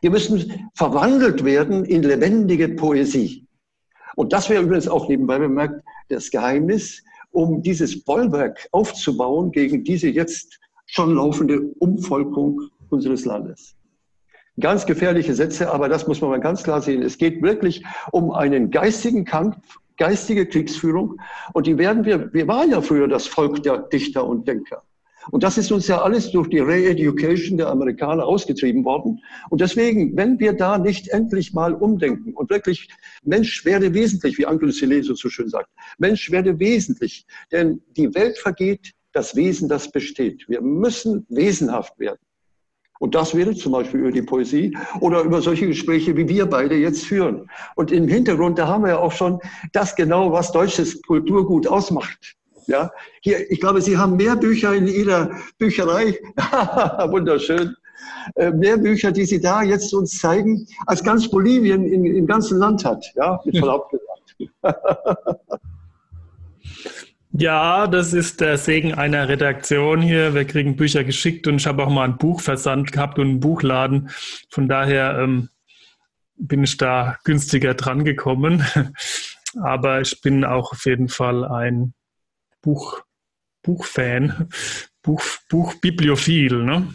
[0.00, 3.46] wir müssen verwandelt werden in lebendige Poesie.
[4.16, 10.08] Und das wäre übrigens auch nebenbei bemerkt das Geheimnis, um dieses Bollwerk aufzubauen gegen diese
[10.08, 13.76] jetzt schon laufende Umvolkung unseres Landes.
[14.58, 17.02] Ganz gefährliche Sätze, aber das muss man mal ganz klar sehen.
[17.02, 19.56] Es geht wirklich um einen geistigen Kampf,
[19.96, 21.20] geistige Kriegsführung.
[21.52, 24.82] Und die werden wir, wir waren ja früher das Volk der Dichter und Denker.
[25.30, 29.20] Und das ist uns ja alles durch die Re-Education der Amerikaner ausgetrieben worden.
[29.48, 32.88] Und deswegen, wenn wir da nicht endlich mal umdenken und wirklich
[33.22, 38.38] Mensch werde wesentlich, wie Angelus Silesius so schön sagt, Mensch werde wesentlich, denn die Welt
[38.38, 40.48] vergeht, das Wesen, das besteht.
[40.48, 42.20] Wir müssen wesenhaft werden.
[43.00, 46.76] Und das wäre zum Beispiel über die Poesie oder über solche Gespräche, wie wir beide
[46.76, 47.48] jetzt führen.
[47.74, 49.40] Und im Hintergrund, da haben wir ja auch schon
[49.72, 52.36] das genau, was deutsches Kulturgut ausmacht.
[52.66, 52.90] Ja,
[53.22, 56.18] hier, ich glaube, Sie haben mehr Bücher in Ihrer Bücherei.
[57.10, 57.74] Wunderschön.
[58.36, 62.58] Äh, mehr Bücher, die Sie da jetzt uns zeigen, als ganz Bolivien in, im ganzen
[62.58, 63.04] Land hat.
[63.16, 64.10] Ja, mit Verlaub gesagt.
[67.32, 70.34] Ja, das ist der Segen einer Redaktion hier.
[70.34, 74.10] Wir kriegen Bücher geschickt und ich habe auch mal einen Buchversand gehabt und einen Buchladen.
[74.50, 75.48] Von daher ähm,
[76.36, 78.64] bin ich da günstiger dran gekommen.
[79.62, 81.94] Aber ich bin auch auf jeden Fall ein
[82.62, 83.00] Buch,
[83.62, 84.48] Buchfan.
[85.02, 86.94] Buch, Buch Bibliophil, ne?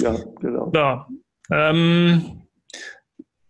[0.00, 0.72] Ja, genau.
[0.74, 1.06] Ja,
[1.50, 2.42] ähm,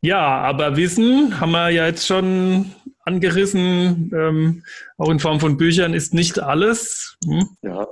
[0.01, 2.73] ja, aber Wissen haben wir ja jetzt schon
[3.05, 4.65] angerissen, ähm,
[4.97, 7.17] auch in Form von Büchern, ist nicht alles.
[7.25, 7.49] Hm?
[7.63, 7.87] Ja.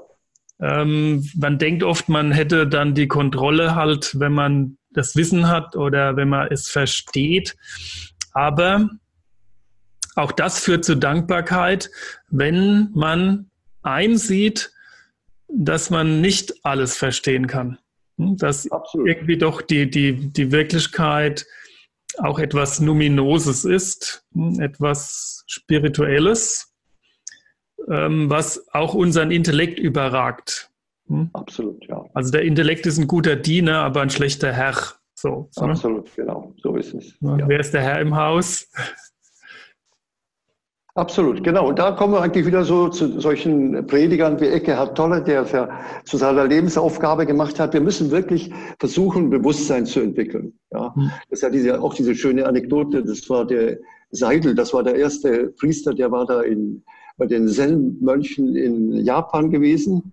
[0.61, 5.76] Ähm, man denkt oft, man hätte dann die Kontrolle halt, wenn man das Wissen hat
[5.76, 7.56] oder wenn man es versteht.
[8.33, 8.88] Aber
[10.16, 11.90] auch das führt zu Dankbarkeit,
[12.28, 13.49] wenn man
[13.82, 14.72] einsieht,
[15.48, 17.78] dass man nicht alles verstehen kann.
[18.20, 19.08] Hm, dass Absolut.
[19.08, 21.46] irgendwie doch die, die, die Wirklichkeit
[22.18, 26.74] auch etwas Numinoses ist, hm, etwas Spirituelles,
[27.88, 30.70] ähm, was auch unseren Intellekt überragt.
[31.08, 31.30] Hm?
[31.32, 32.04] Absolut, ja.
[32.14, 34.74] Also der Intellekt ist ein guter Diener, aber ein schlechter Herr.
[35.14, 36.12] So, Absolut, ne?
[36.16, 37.14] genau, so ist es.
[37.20, 37.46] Ja.
[37.46, 38.70] Wer ist der Herr im Haus?
[40.94, 41.68] Absolut, genau.
[41.68, 45.53] Und da kommen wir eigentlich wieder so zu solchen Predigern wie Eckhard Tolle, der es
[45.53, 45.68] ja
[46.05, 47.74] zu seiner Lebensaufgabe gemacht hat.
[47.74, 50.53] Wir müssen wirklich versuchen, Bewusstsein zu entwickeln.
[50.72, 51.11] Ja, hm.
[51.31, 53.05] das ist ja diese, auch diese schöne Anekdote.
[53.05, 53.79] Das war der
[54.11, 56.83] Seidel, das war der erste Priester, der war da in,
[57.16, 60.12] bei den Zen-Mönchen in Japan gewesen.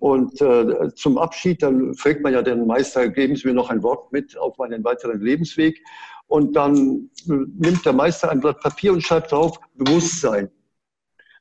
[0.00, 3.82] Und äh, zum Abschied, dann fragt man ja den Meister, geben Sie mir noch ein
[3.82, 5.82] Wort mit auf meinen weiteren Lebensweg.
[6.28, 10.50] Und dann nimmt der Meister ein Blatt Papier und schreibt drauf Bewusstsein.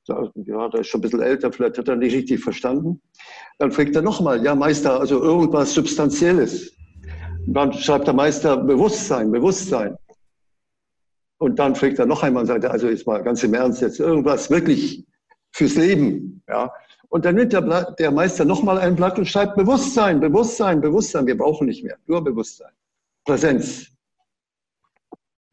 [0.08, 3.02] Ja, der ist schon ein bisschen älter, vielleicht hat er nicht richtig verstanden.
[3.58, 6.74] Dann fragt er nochmal, ja Meister, also irgendwas Substanzielles.
[7.48, 9.98] Dann schreibt der Meister Bewusstsein, Bewusstsein.
[11.38, 14.00] Und dann fragt er noch einmal und sagt, also jetzt mal ganz im Ernst, jetzt
[14.00, 15.06] irgendwas wirklich
[15.52, 16.44] fürs Leben.
[16.48, 16.72] Ja.
[17.10, 21.26] Und dann nimmt der, Blatt, der Meister nochmal ein Blatt und schreibt Bewusstsein, Bewusstsein, Bewusstsein.
[21.26, 22.72] Wir brauchen nicht mehr, nur Bewusstsein.
[23.26, 23.95] Präsenz.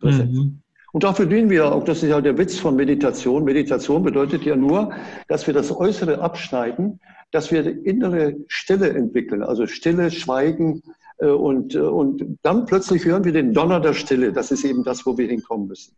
[0.03, 0.63] Mhm.
[0.93, 3.45] Und dafür dienen wir auch, das ist ja der Witz von Meditation.
[3.45, 4.93] Meditation bedeutet ja nur,
[5.27, 10.83] dass wir das Äußere abschneiden, dass wir innere Stille entwickeln, also Stille, Schweigen
[11.19, 14.33] äh, und, äh, und dann plötzlich hören wir den Donner der Stille.
[14.33, 15.95] Das ist eben das, wo wir hinkommen müssen.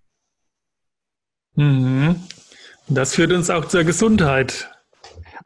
[1.56, 2.16] Mhm.
[2.88, 4.70] Das führt uns auch zur Gesundheit.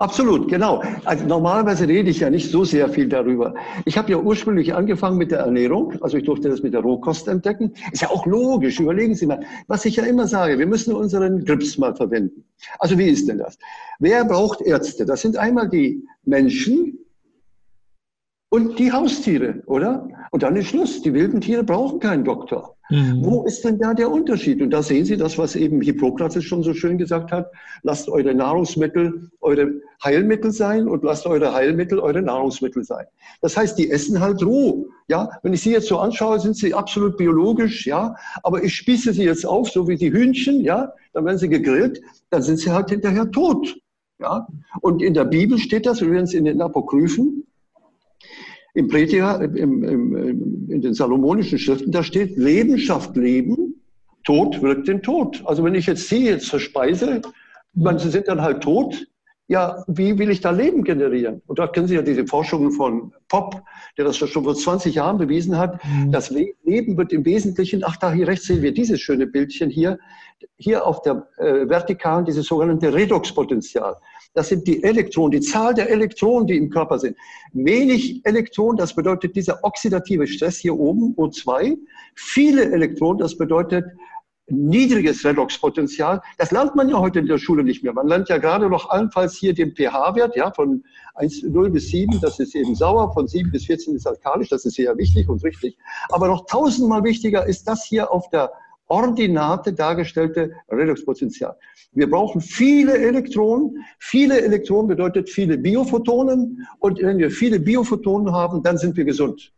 [0.01, 0.81] Absolut, genau.
[1.05, 3.53] Also normalerweise rede ich ja nicht so sehr viel darüber.
[3.85, 7.27] Ich habe ja ursprünglich angefangen mit der Ernährung, also ich durfte das mit der Rohkost
[7.27, 7.73] entdecken.
[7.91, 11.45] Ist ja auch logisch, überlegen Sie mal, was ich ja immer sage, wir müssen unseren
[11.45, 12.45] Grips mal verwenden.
[12.79, 13.59] Also wie ist denn das?
[13.99, 15.05] Wer braucht Ärzte?
[15.05, 16.97] Das sind einmal die Menschen,
[18.51, 20.09] und die Haustiere, oder?
[20.31, 21.03] Und dann ist Schluss.
[21.03, 22.77] Die wilden Tiere brauchen keinen Doktor.
[22.89, 23.23] Mhm.
[23.23, 24.63] Wo ist denn da der Unterschied?
[24.63, 27.51] Und da sehen Sie das, was eben Hippokrates schon so schön gesagt hat.
[27.83, 33.05] Lasst eure Nahrungsmittel eure Heilmittel sein und lasst eure Heilmittel eure Nahrungsmittel sein.
[33.43, 34.89] Das heißt, die essen halt roh.
[35.09, 38.15] Ja, wenn ich sie jetzt so anschaue, sind sie absolut biologisch, ja.
[38.43, 40.93] Aber ich spieße sie jetzt auf, so wie die Hühnchen, ja.
[41.13, 43.77] Dann werden sie gegrillt, dann sind sie halt hinterher tot.
[44.21, 44.49] Ja.
[44.81, 47.38] Und in der Bibel steht das, übrigens in den Apokryphen,
[48.79, 53.75] im Prediger, im, im, in den salomonischen Schriften, da steht, Leben schafft Leben,
[54.23, 55.43] Tod wirkt den Tod.
[55.47, 57.23] Also wenn ich jetzt Sie jetzt verspeise,
[57.75, 59.09] man, Sie sind dann halt tot,
[59.49, 61.43] ja, wie will ich da Leben generieren?
[61.47, 63.63] Und da kennen Sie ja diese Forschungen von Pop,
[63.97, 65.83] der das schon vor 20 Jahren bewiesen hat.
[65.85, 66.13] Mhm.
[66.13, 69.99] Das Leben wird im Wesentlichen, ach, da hier rechts sehen wir dieses schöne Bildchen hier,
[70.57, 73.97] hier auf der äh, Vertikalen, dieses sogenannte Redoxpotenzial.
[74.35, 77.17] Das sind die Elektronen, die Zahl der Elektronen, die im Körper sind.
[77.53, 81.77] Wenig Elektronen, das bedeutet dieser oxidative Stress hier oben, O2.
[82.15, 83.85] Viele Elektronen, das bedeutet
[84.51, 86.21] niedriges Redoxpotenzial.
[86.39, 87.93] Das lernt man ja heute in der Schule nicht mehr.
[87.93, 92.21] Man lernt ja gerade noch allenfalls hier den pH-Wert, ja, von 1, 0 bis 7,
[92.21, 95.43] das ist eben sauer, von 7 bis 14 ist alkalisch, das ist sehr wichtig und
[95.45, 95.77] richtig.
[96.11, 98.53] Aber noch tausendmal wichtiger ist das hier auf der
[98.89, 101.57] Ordinate dargestellte Redoxpotential.
[101.93, 103.85] Wir brauchen viele Elektronen.
[103.99, 106.67] Viele Elektronen bedeutet viele Biophotonen.
[106.79, 109.53] Und wenn wir viele Biophotonen haben, dann sind wir gesund.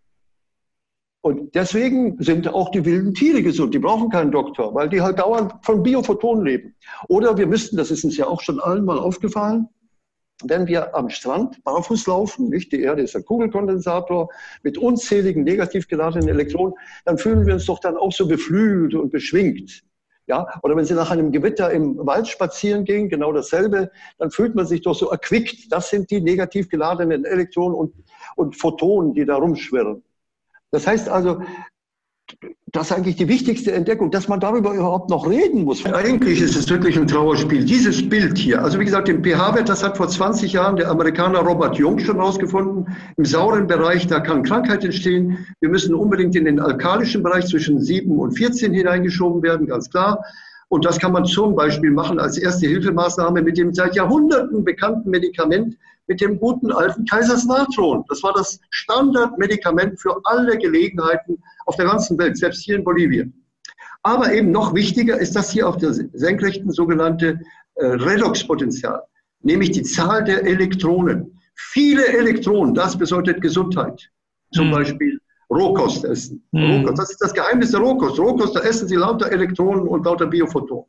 [1.22, 3.74] Und deswegen sind auch die wilden Tiere gesund.
[3.74, 6.74] Die brauchen keinen Doktor, weil die halt dauernd von Biophotonen leben.
[7.08, 9.68] Oder wir müssten, das ist uns ja auch schon allen mal aufgefallen,
[10.48, 12.72] wenn wir am Strand barfuß laufen, nicht?
[12.72, 14.28] Die Erde ist ein Kugelkondensator
[14.62, 16.74] mit unzähligen negativ geladenen Elektronen,
[17.04, 19.82] dann fühlen wir uns doch dann auch so beflügelt und beschwingt.
[20.26, 24.54] Ja, oder wenn Sie nach einem Gewitter im Wald spazieren gehen, genau dasselbe, dann fühlt
[24.54, 25.72] man sich doch so erquickt.
[25.72, 27.94] Das sind die negativ geladenen Elektronen und,
[28.36, 30.04] und Photonen, die da rumschwirren.
[30.70, 31.42] Das heißt also,
[32.72, 35.84] das ist eigentlich die wichtigste Entdeckung, dass man darüber überhaupt noch reden muss.
[35.84, 37.64] Eigentlich ist es wirklich ein Trauerspiel.
[37.64, 41.40] Dieses Bild hier, also wie gesagt, den pH-Wert, das hat vor 20 Jahren der Amerikaner
[41.40, 42.96] Robert Jung schon herausgefunden.
[43.16, 45.46] Im sauren Bereich, da kann Krankheit entstehen.
[45.60, 50.24] Wir müssen unbedingt in den alkalischen Bereich zwischen 7 und 14 hineingeschoben werden, ganz klar.
[50.68, 55.10] Und das kann man zum Beispiel machen als erste Hilfemaßnahme mit dem seit Jahrhunderten bekannten
[55.10, 58.04] Medikament mit dem guten alten Kaisersnatron.
[58.08, 63.32] Das war das Standardmedikament für alle Gelegenheiten auf der ganzen Welt, selbst hier in Bolivien.
[64.02, 67.38] Aber eben noch wichtiger ist das hier auf der senkrechten sogenannte
[67.76, 69.02] äh, Redoxpotenzial,
[69.42, 71.38] nämlich die Zahl der Elektronen.
[71.54, 74.10] Viele Elektronen, das bedeutet Gesundheit.
[74.52, 74.72] Zum mhm.
[74.72, 76.42] Beispiel Rohkost essen.
[76.50, 76.70] Mhm.
[76.70, 78.18] Rohkost, das ist das Geheimnis der Rohkost.
[78.18, 80.86] Rohkost, da essen Sie lauter Elektronen und lauter Biophotonen.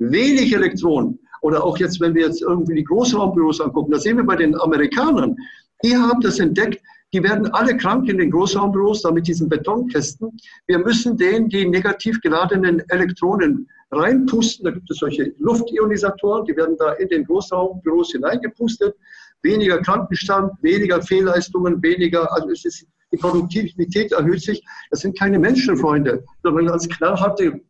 [0.00, 1.18] Wenig Elektronen.
[1.40, 4.54] Oder auch jetzt, wenn wir jetzt irgendwie die Großraumbüros angucken, da sehen wir bei den
[4.60, 5.34] Amerikanern,
[5.82, 10.36] die haben das entdeckt, die werden alle krank in den Großraumbüros, da mit diesen Betonkästen.
[10.66, 14.64] Wir müssen denen die negativ geladenen Elektronen reinpusten.
[14.64, 18.94] Da gibt es solche Luftionisatoren, die werden da in den Großraumbüros hineingepustet.
[19.42, 24.62] Weniger Krankenstand, weniger Fehlleistungen, weniger, also es ist, die Produktivität erhöht sich.
[24.90, 27.60] Das sind keine Menschenfreunde, sondern ganz knallharte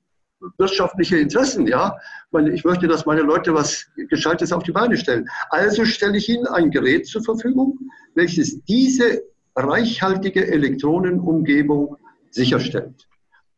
[0.59, 1.97] wirtschaftliche Interessen, ja.
[2.53, 5.29] Ich möchte, dass meine Leute was Gescheites auf die Beine stellen.
[5.51, 7.79] Also stelle ich ihnen ein Gerät zur Verfügung,
[8.15, 9.23] welches diese
[9.57, 11.97] reichhaltige Elektronenumgebung
[12.31, 13.07] sicherstellt.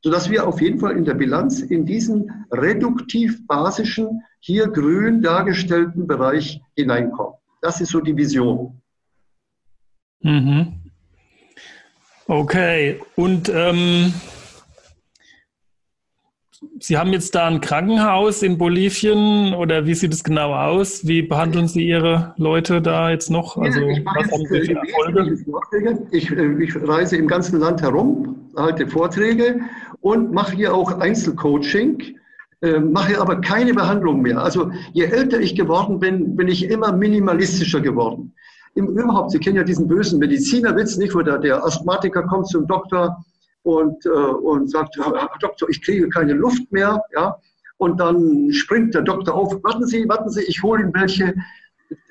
[0.03, 6.61] Sodass wir auf jeden Fall in der Bilanz in diesen reduktiv-basischen, hier grün dargestellten Bereich
[6.77, 7.35] hineinkommen.
[7.61, 8.83] Das ist so die Vision.
[10.21, 10.83] Mhm.
[12.27, 14.13] Okay, und ähm,
[16.79, 21.07] Sie haben jetzt da ein Krankenhaus in Bolivien oder wie sieht es genau aus?
[21.07, 23.57] Wie behandeln Sie Ihre Leute da jetzt noch?
[23.57, 26.07] Also, ich, was haben Sie für Erfolge?
[26.11, 29.61] Ich, äh, ich reise im ganzen Land herum, halte Vorträge
[30.01, 32.17] und mache hier auch Einzelcoaching,
[32.63, 34.43] äh, mache aber keine Behandlung mehr.
[34.43, 38.35] Also je älter ich geworden bin, bin ich immer minimalistischer geworden.
[38.75, 42.67] Im, überhaupt, Sie kennen ja diesen bösen Medizinerwitz, nicht, wo der, der Asthmatiker kommt zum
[42.67, 43.25] Doktor
[43.63, 47.03] und, äh, und sagt, Herr Doktor, ich kriege keine Luft mehr.
[47.15, 47.37] Ja?
[47.79, 51.35] Und dann springt der Doktor auf, warten Sie, warten Sie, ich hole Ihnen welche.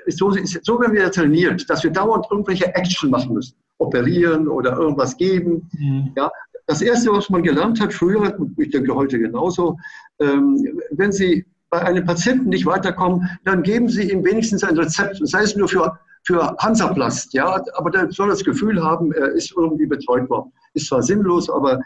[0.07, 3.55] So, so werden wir trainiert, dass wir dauernd irgendwelche Action machen müssen.
[3.77, 5.69] Operieren oder irgendwas geben.
[5.77, 6.11] Mhm.
[6.15, 6.31] Ja?
[6.67, 9.77] Das Erste, was man gelernt hat früher, ich denke heute genauso,
[10.19, 10.57] ähm,
[10.91, 15.43] wenn Sie bei einem Patienten nicht weiterkommen, dann geben Sie ihm wenigstens ein Rezept, sei
[15.43, 19.85] es nur für, für Hansaplast, ja, aber der soll das Gefühl haben, er ist irgendwie
[19.85, 21.81] betreut worden ist zwar sinnlos, aber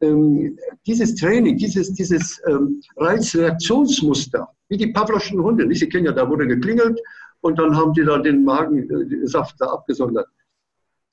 [0.00, 5.80] ähm, dieses Training, dieses, dieses ähm, Reizreaktionsmuster, wie die Pavloschen Hunde, nicht?
[5.80, 7.00] Sie kennen ja, da wurde geklingelt
[7.40, 10.26] und dann haben die da den Magensaft äh, da abgesondert.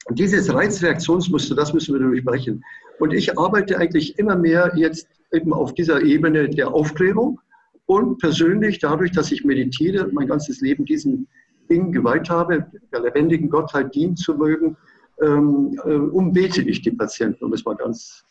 [0.05, 2.63] Und dieses Reizreaktionsmuster, das müssen wir durchbrechen.
[2.99, 7.39] Und ich arbeite eigentlich immer mehr jetzt eben auf dieser Ebene der Aufklärung
[7.85, 11.27] und persönlich dadurch, dass ich meditiere, mein ganzes Leben diesem
[11.69, 14.77] Ding geweiht habe, der lebendigen Gottheit dienen zu mögen,
[15.21, 18.25] ähm, äh, umbete ich die Patienten, um es mal ganz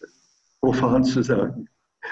[0.61, 1.69] profan zu sagen.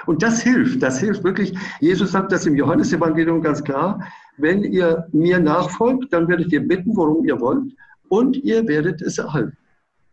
[0.07, 1.57] Und das hilft, das hilft wirklich.
[1.81, 4.05] Jesus sagt das im Johannesevangelium ganz klar.
[4.37, 7.75] Wenn ihr mir nachfolgt, dann werdet ihr bitten, worum ihr wollt,
[8.09, 9.57] und ihr werdet es erhalten.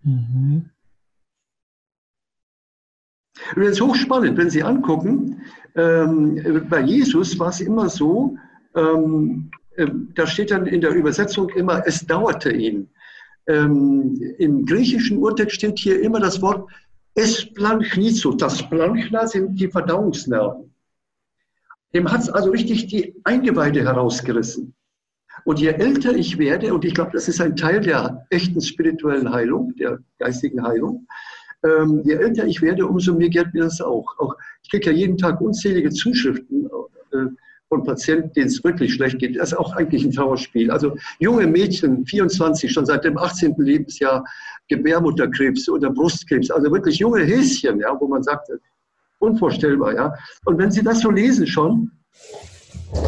[0.03, 0.69] Mhm.
[3.55, 5.41] Und das ist hochspannend, wenn Sie angucken,
[5.75, 8.35] ähm, bei Jesus war es immer so,
[8.75, 9.66] ähm, äh,
[10.15, 12.89] da steht dann in der Übersetzung immer, es dauerte ihn
[13.47, 16.69] ähm, im griechischen Urtext steht hier immer das Wort
[17.15, 18.33] Esplanchnizo.
[18.33, 20.73] Das Splanchna sind die Verdauungsnerven.
[21.93, 24.73] Dem hat es also richtig die Eingeweide herausgerissen.
[25.45, 29.31] Und je älter ich werde, und ich glaube, das ist ein Teil der echten spirituellen
[29.31, 31.07] Heilung, der geistigen Heilung,
[31.63, 34.05] ähm, je älter ich werde, umso mehr geht mir das auch.
[34.19, 36.67] auch ich kriege ja jeden Tag unzählige Zuschriften.
[37.13, 37.27] Äh,
[37.69, 39.37] von Patienten, denen es wirklich schlecht geht.
[39.37, 40.71] Das ist auch eigentlich ein Trauerspiel.
[40.71, 43.55] Also junge Mädchen, 24, schon seit dem 18.
[43.57, 44.23] Lebensjahr
[44.69, 48.49] Gebärmutterkrebs oder Brustkrebs, also wirklich junge Häschen, ja, wo man sagt,
[49.19, 49.95] unvorstellbar.
[49.95, 50.13] Ja.
[50.45, 51.91] Und wenn Sie das so lesen schon,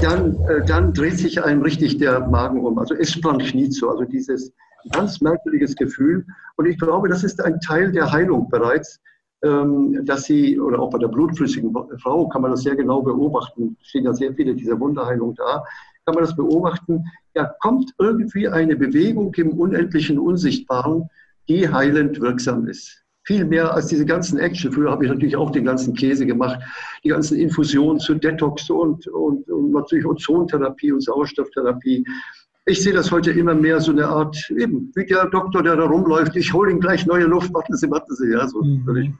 [0.01, 2.77] dann, äh, dann dreht sich einem richtig der Magen um.
[2.77, 4.51] Also Esplanchnizo, also dieses
[4.91, 6.25] ganz merkwürdiges Gefühl.
[6.57, 8.99] Und ich glaube, das ist ein Teil der Heilung bereits,
[9.41, 14.03] dass sie, oder auch bei der blutflüssigen Frau kann man das sehr genau beobachten, stehen
[14.03, 15.63] ja sehr viele dieser Wunderheilung da,
[16.05, 21.09] kann man das beobachten, ja, kommt irgendwie eine Bewegung im unendlichen Unsichtbaren,
[21.47, 23.03] die heilend wirksam ist.
[23.23, 24.71] Viel mehr als diese ganzen Action.
[24.71, 26.59] Früher habe ich natürlich auch den ganzen Käse gemacht,
[27.03, 32.03] die ganzen Infusionen zu Detox und, und, und natürlich Ozontherapie und Sauerstofftherapie.
[32.69, 35.85] Ich sehe das heute immer mehr so eine Art, eben wie der Doktor, der da
[35.85, 38.85] rumläuft, ich hole ihm gleich neue Luft, warten Sie, warten Sie, ja, so mhm.
[38.85, 39.11] würde ich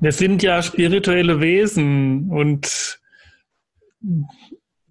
[0.00, 2.98] wir sind ja spirituelle Wesen und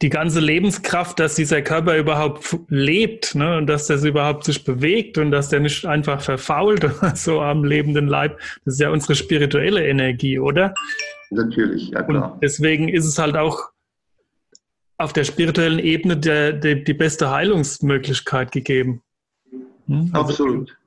[0.01, 5.17] die ganze Lebenskraft, dass dieser Körper überhaupt lebt ne, und dass das überhaupt sich bewegt
[5.17, 9.85] und dass der nicht einfach verfault so am lebenden Leib, das ist ja unsere spirituelle
[9.85, 10.73] Energie, oder?
[11.31, 12.33] Natürlich, ja klar.
[12.33, 13.71] Und deswegen ist es halt auch
[14.99, 19.01] auf der spirituellen Ebene der, der, die beste Heilungsmöglichkeit gegeben.
[19.87, 20.09] Hm?
[20.13, 20.77] Also Absolut.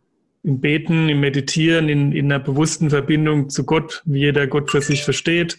[0.45, 4.83] Im Beten, im Meditieren, in, in einer bewussten Verbindung zu Gott, wie jeder Gott für
[4.83, 5.59] sich versteht.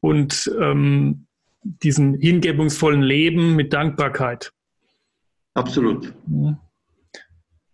[0.00, 1.26] Und ähm,
[1.62, 4.52] diesem hingebungsvollen Leben mit Dankbarkeit.
[5.52, 6.14] Absolut.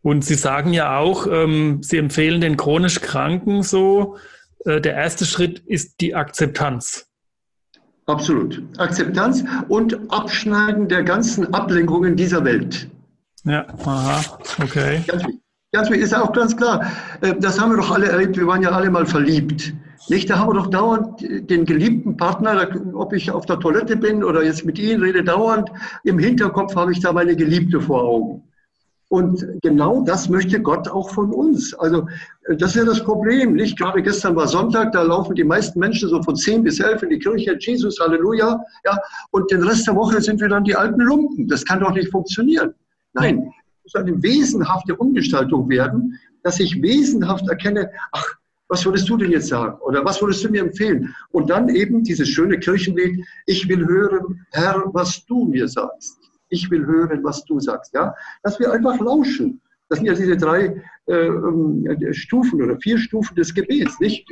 [0.02, 4.16] Und Sie sagen ja auch, ähm, Sie empfehlen den chronisch Kranken so,
[4.64, 7.05] äh, der erste Schritt ist die Akzeptanz.
[8.06, 8.62] Absolut.
[8.78, 12.88] Akzeptanz und Abschneiden der ganzen Ablenkungen dieser Welt.
[13.44, 14.20] Ja, aha,
[14.62, 15.02] okay.
[15.06, 15.24] Ganz,
[15.72, 16.86] ganz ist auch ganz klar.
[17.20, 18.36] Äh, das haben wir doch alle erlebt.
[18.36, 19.74] Wir waren ja alle mal verliebt.
[20.08, 20.30] Nicht?
[20.30, 24.44] Da haben wir doch dauernd den geliebten Partner, ob ich auf der Toilette bin oder
[24.44, 25.70] jetzt mit Ihnen rede, dauernd
[26.04, 28.44] im Hinterkopf habe ich da meine Geliebte vor Augen.
[29.08, 31.72] Und genau das möchte Gott auch von uns.
[31.74, 32.08] Also
[32.48, 33.54] das ist ja das Problem.
[33.54, 37.04] Nicht gerade gestern war Sonntag, da laufen die meisten Menschen so von 10 bis 11
[37.04, 38.60] in die Kirche, Jesus, Halleluja.
[38.84, 38.98] Ja,
[39.30, 41.46] und den Rest der Woche sind wir dann die alten Lumpen.
[41.46, 42.74] Das kann doch nicht funktionieren.
[43.12, 43.52] Nein,
[43.84, 48.34] es muss eine wesenhafte Umgestaltung werden, dass ich wesenhaft erkenne, ach,
[48.68, 49.78] was würdest du denn jetzt sagen?
[49.82, 51.14] Oder was würdest du mir empfehlen?
[51.30, 56.18] Und dann eben dieses schöne Kirchenlied, ich will hören, Herr, was du mir sagst.
[56.48, 57.94] Ich will hören, was du sagst.
[57.94, 58.14] Ja?
[58.42, 59.60] Dass wir einfach lauschen.
[59.88, 64.26] Das sind ja diese drei äh, äh, Stufen oder vier Stufen des Gebets, nicht?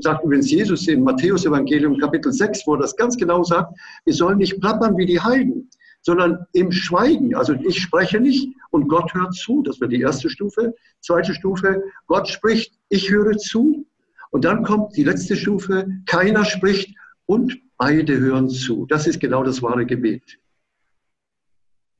[0.00, 4.38] Sagt übrigens Jesus im Matthäus-Evangelium Kapitel 6, wo er das ganz genau sagt, wir sollen
[4.38, 5.70] nicht plappern wie die Heiden,
[6.00, 7.36] sondern im Schweigen.
[7.36, 9.62] Also ich spreche nicht und Gott hört zu.
[9.62, 10.74] Das wäre die erste Stufe.
[11.00, 13.86] Zweite Stufe, Gott spricht, ich höre zu.
[14.30, 18.86] Und dann kommt die letzte Stufe, keiner spricht und beide hören zu.
[18.86, 20.38] Das ist genau das wahre Gebet.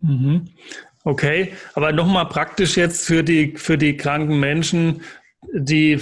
[0.03, 0.44] Mhm.
[1.05, 5.03] Okay, aber nochmal praktisch jetzt für die, für die kranken Menschen,
[5.53, 6.00] die,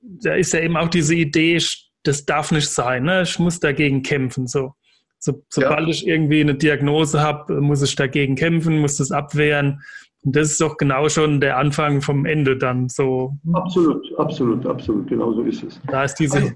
[0.00, 1.60] da ist ja eben auch diese Idee,
[2.04, 3.22] das darf nicht sein, ne?
[3.22, 4.46] ich muss dagegen kämpfen.
[4.46, 4.74] So.
[5.18, 5.88] so sobald ja.
[5.88, 9.82] ich irgendwie eine Diagnose habe, muss ich dagegen kämpfen, muss das abwehren.
[10.24, 13.36] Und das ist doch genau schon der Anfang vom Ende dann so.
[13.52, 15.80] Absolut, absolut, absolut, genau so ist es.
[15.86, 16.52] Da ist diese also,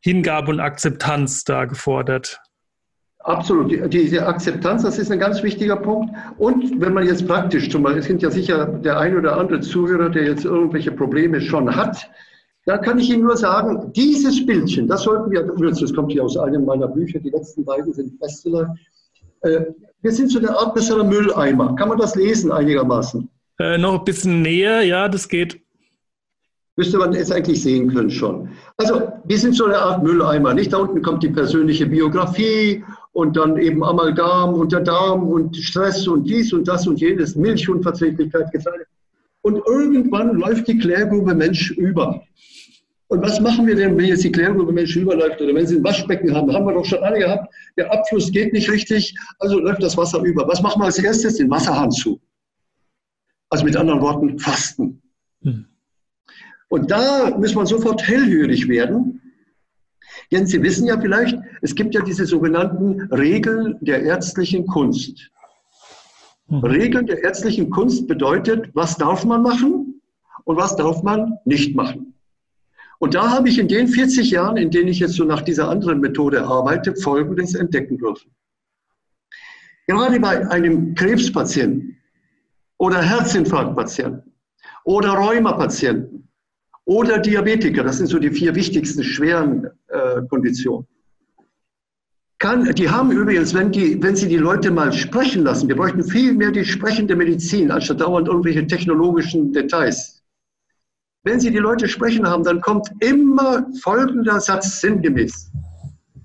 [0.00, 2.40] Hingabe und Akzeptanz da gefordert.
[3.26, 6.14] Absolut, diese Akzeptanz, das ist ein ganz wichtiger Punkt.
[6.38, 9.58] Und wenn man jetzt praktisch, zum Beispiel, es sind ja sicher der ein oder andere
[9.60, 12.08] Zuhörer, der jetzt irgendwelche Probleme schon hat,
[12.66, 16.36] da kann ich Ihnen nur sagen, dieses Bildchen, das sollten wir, das kommt hier aus
[16.36, 18.76] einem meiner Bücher, die letzten beiden sind Bestseller.
[19.40, 19.62] Äh,
[20.02, 21.74] wir sind so eine Art besserer Mülleimer.
[21.74, 23.28] Kann man das lesen einigermaßen?
[23.58, 25.60] Äh, noch ein bisschen näher, ja, das geht.
[26.76, 28.50] Müsste man es eigentlich sehen können schon.
[28.76, 30.54] Also, wir sind so eine Art Mülleimer.
[30.54, 32.84] Nicht da unten kommt die persönliche Biografie
[33.16, 37.34] und dann eben Amalgam und der Darm und Stress und dies und das und jenes,
[37.34, 38.84] Milchunverträglichkeit, Getreide.
[39.40, 42.22] Und irgendwann läuft die Klärgrube Mensch über.
[43.08, 45.84] Und was machen wir denn, wenn jetzt die Klärgrube Mensch überläuft oder wenn Sie ein
[45.84, 46.52] Waschbecken haben?
[46.52, 47.54] Haben wir doch schon alle gehabt.
[47.78, 50.46] Der Abfluss geht nicht richtig, also läuft das Wasser über.
[50.46, 51.36] Was machen wir als erstes?
[51.36, 52.20] Den Wasserhahn zu.
[53.48, 55.00] Also mit anderen Worten, fasten.
[55.42, 55.64] Hm.
[56.68, 59.22] Und da muss man sofort hellhörig werden
[60.32, 65.30] denn Sie wissen ja vielleicht, es gibt ja diese sogenannten Regeln der ärztlichen Kunst.
[66.48, 66.64] Mhm.
[66.64, 70.00] Regeln der ärztlichen Kunst bedeutet, was darf man machen
[70.44, 72.14] und was darf man nicht machen.
[72.98, 75.68] Und da habe ich in den 40 Jahren, in denen ich jetzt so nach dieser
[75.68, 78.30] anderen Methode arbeite, Folgendes entdecken dürfen.
[79.86, 81.96] Gerade bei einem Krebspatienten
[82.78, 84.32] oder Herzinfarktpatienten
[84.84, 86.28] oder Rheumapatienten
[86.86, 87.84] oder Diabetiker.
[87.84, 90.86] Das sind so die vier wichtigsten schweren äh, Konditionen.
[92.38, 96.04] Kann, die haben übrigens, wenn, die, wenn Sie die Leute mal sprechen lassen, wir bräuchten
[96.04, 100.22] viel mehr die sprechende Medizin, anstatt dauernd irgendwelche technologischen Details.
[101.24, 105.50] Wenn Sie die Leute sprechen haben, dann kommt immer folgender Satz sinngemäß.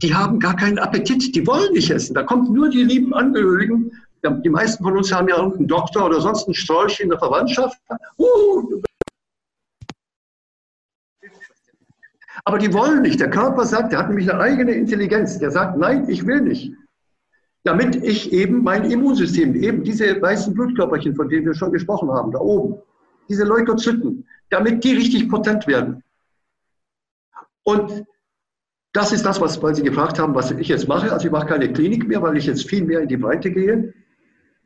[0.02, 2.14] Die haben gar keinen Appetit, die wollen nicht essen.
[2.14, 3.92] Da kommt nur die lieben Angehörigen.
[4.24, 7.78] Die meisten von uns haben ja irgendeinen Doktor oder sonst einen Strolch in der Verwandtschaft.
[8.18, 8.82] Uh,
[12.44, 13.20] Aber die wollen nicht.
[13.20, 15.38] Der Körper sagt, der hat nämlich eine eigene Intelligenz.
[15.40, 16.74] Der sagt, nein, ich will nicht.
[17.64, 22.32] Damit ich eben mein Immunsystem, eben diese weißen Blutkörperchen, von denen wir schon gesprochen haben,
[22.32, 22.82] da oben,
[23.30, 26.04] diese Leukozyten, damit die richtig potent werden.
[27.64, 28.06] Und
[28.94, 31.14] das ist das, was, weil Sie gefragt haben, was ich jetzt mache.
[31.14, 33.94] Also ich mache keine Klinik mehr, weil ich jetzt viel mehr in die Breite gehe.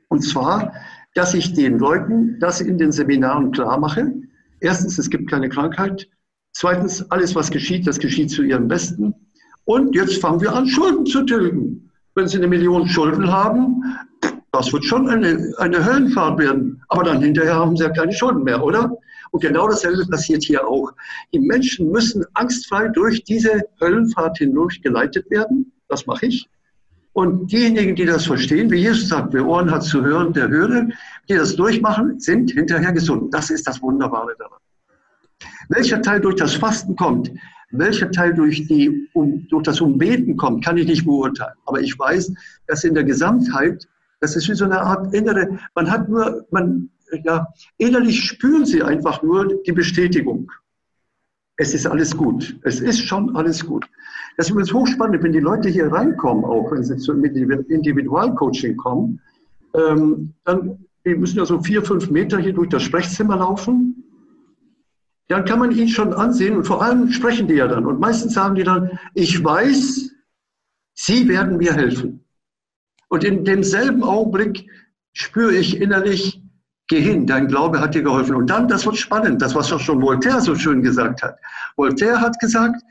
[0.08, 0.74] Und zwar,
[1.14, 4.14] dass ich den Leuten das in den Seminaren klar mache.
[4.62, 6.08] Erstens, es gibt keine Krankheit.
[6.58, 9.14] Zweitens, alles, was geschieht, das geschieht zu ihrem Besten.
[9.66, 11.92] Und jetzt fangen wir an, Schulden zu tilgen.
[12.16, 13.84] Wenn Sie eine Million Schulden haben,
[14.54, 16.82] das wird schon eine, eine Höllenfahrt werden.
[16.88, 18.90] Aber dann hinterher haben Sie ja keine Schulden mehr, oder?
[19.32, 20.94] Und genau dasselbe passiert hier auch.
[21.34, 25.74] Die Menschen müssen angstfrei durch diese Höllenfahrt hindurch geleitet werden.
[25.90, 26.48] Das mache ich.
[27.12, 30.88] Und diejenigen, die das verstehen, wie Jesus sagt, wer Ohren hat zu hören, der höre,
[31.28, 33.34] die das durchmachen, sind hinterher gesund.
[33.34, 34.60] Das ist das Wunderbare daran.
[35.70, 37.32] Welcher Teil durch das Fasten kommt,
[37.72, 41.56] welcher Teil durch, die, um, durch das Umbeten kommt, kann ich nicht beurteilen.
[41.66, 42.34] Aber ich weiß,
[42.68, 43.88] dass in der Gesamtheit,
[44.22, 46.90] das ist wie so eine Art innere, man hat nur, man,
[47.24, 50.52] ja, innerlich spüren sie einfach nur die Bestätigung.
[51.58, 52.58] Es ist alles gut.
[52.64, 53.86] Es ist schon alles gut.
[54.36, 59.22] Das ist übrigens hochspannend, wenn die Leute hier reinkommen, auch wenn sie zum Individualcoaching kommen,
[59.74, 64.05] ähm, dann die müssen ja so vier, fünf Meter hier durch das Sprechzimmer laufen
[65.28, 67.86] dann kann man ihn schon ansehen und vor allem sprechen die ja dann.
[67.86, 70.12] Und meistens sagen die dann, ich weiß,
[70.98, 72.24] Sie werden mir helfen.
[73.10, 74.70] Und in demselben Augenblick
[75.14, 76.42] spüre ich innerlich,
[76.88, 78.36] geh hin, dein Glaube hat dir geholfen.
[78.36, 81.38] Und dann, das wird spannend, das, was auch schon Voltaire so schön gesagt hat.
[81.76, 82.82] Voltaire hat gesagt,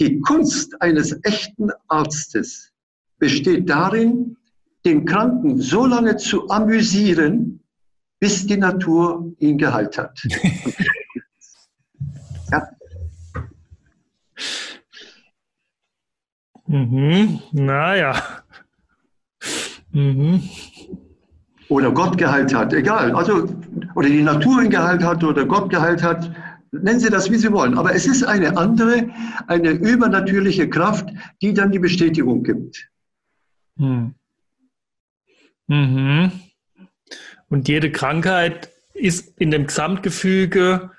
[0.00, 2.72] die Kunst eines echten Arztes
[3.18, 4.36] besteht darin,
[4.84, 7.60] den Kranken so lange zu amüsieren,
[8.20, 10.20] bis die Natur ihn geheilt hat.
[16.74, 17.40] Mhm.
[17.52, 18.20] Naja.
[19.92, 20.42] Mhm.
[21.68, 23.14] Oder Gott geheilt hat, egal.
[23.14, 23.48] Also,
[23.94, 26.34] oder die Natur ihn geheilt hat oder Gott geheilt hat.
[26.72, 27.78] Nennen Sie das, wie Sie wollen.
[27.78, 29.08] Aber es ist eine andere,
[29.46, 31.08] eine übernatürliche Kraft,
[31.40, 32.90] die dann die Bestätigung gibt.
[33.76, 34.16] Mhm.
[35.68, 36.32] Mhm.
[37.50, 40.90] Und jede Krankheit ist in dem Gesamtgefüge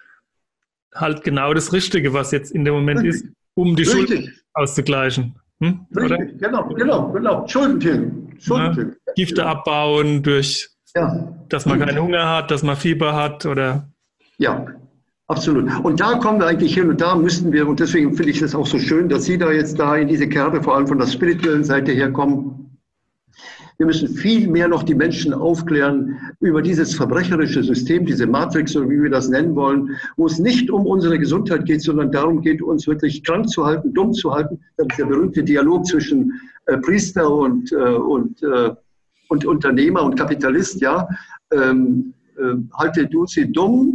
[0.94, 3.26] halt genau das Richtige, was jetzt in dem Moment Richtig.
[3.26, 4.08] ist, um die Richtig.
[4.08, 5.36] Schuld auszugleichen.
[5.60, 5.86] Hm?
[5.96, 7.48] Richtig, genau, genau, genau.
[7.48, 8.36] Schuldentilgen.
[8.40, 8.96] Schuldentilgen.
[9.08, 11.34] Ja, Gifte abbauen durch, ja.
[11.50, 13.90] dass man keinen Hunger hat, dass man Fieber hat oder.
[14.38, 14.66] Ja,
[15.28, 15.70] absolut.
[15.84, 18.54] Und da kommen wir eigentlich hin und da müssten wir, und deswegen finde ich es
[18.54, 21.08] auch so schön, dass Sie da jetzt da in diese Kerbe vor allem von der
[21.08, 22.65] spirituellen Seite herkommen,
[23.78, 28.90] wir müssen viel mehr noch die Menschen aufklären über dieses verbrecherische System, diese Matrix oder
[28.90, 32.62] wie wir das nennen wollen, wo es nicht um unsere Gesundheit geht, sondern darum geht,
[32.62, 34.60] uns wirklich krank zu halten, dumm zu halten.
[34.78, 38.72] Das ist der berühmte Dialog zwischen äh, Priester und, äh, und, äh,
[39.30, 40.80] und Unternehmer und Kapitalist.
[40.82, 41.08] Ja,
[41.52, 43.95] ähm, äh, halte du sie dumm,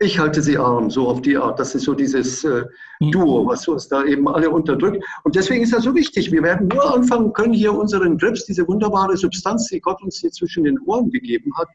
[0.00, 1.58] ich halte sie arm, so auf die Art.
[1.58, 2.64] Das ist so dieses äh,
[3.00, 3.10] mhm.
[3.10, 5.04] Duo, was uns da eben alle unterdrückt.
[5.24, 6.30] Und deswegen ist das so wichtig.
[6.30, 10.30] Wir werden nur anfangen können, hier unseren Grips, diese wunderbare Substanz, die Gott uns hier
[10.30, 11.68] zwischen den Ohren gegeben hat,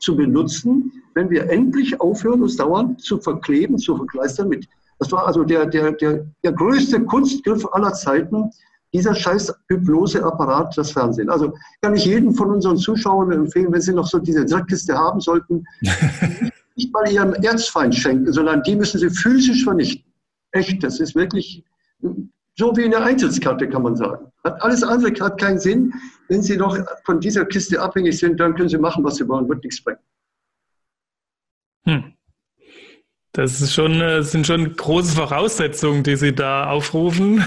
[0.00, 4.66] zu benutzen, wenn wir endlich aufhören, uns dauernd zu verkleben, zu verkleistern mit.
[4.98, 8.50] Das war also der, der, der, der größte Kunstgriff aller Zeiten,
[8.92, 11.30] dieser scheiß Hypnoseapparat, das Fernsehen.
[11.30, 15.20] Also kann ich jedem von unseren Zuschauern empfehlen, wenn sie noch so diese Dreckkiste haben
[15.20, 15.64] sollten,
[16.76, 20.10] nicht mal ihrem Erzfeind schenken, sondern die müssen sie physisch vernichten.
[20.52, 21.64] Echt, das ist wirklich
[22.56, 24.30] so wie eine Eintrittskarte, kann man sagen.
[24.42, 25.92] Alles andere hat keinen Sinn.
[26.28, 29.48] Wenn Sie noch von dieser Kiste abhängig sind, dann können Sie machen, was Sie wollen,
[29.48, 29.98] wird nichts bringen.
[31.84, 32.12] Hm.
[33.32, 37.44] Das schon, äh, sind schon große Voraussetzungen, die Sie da aufrufen.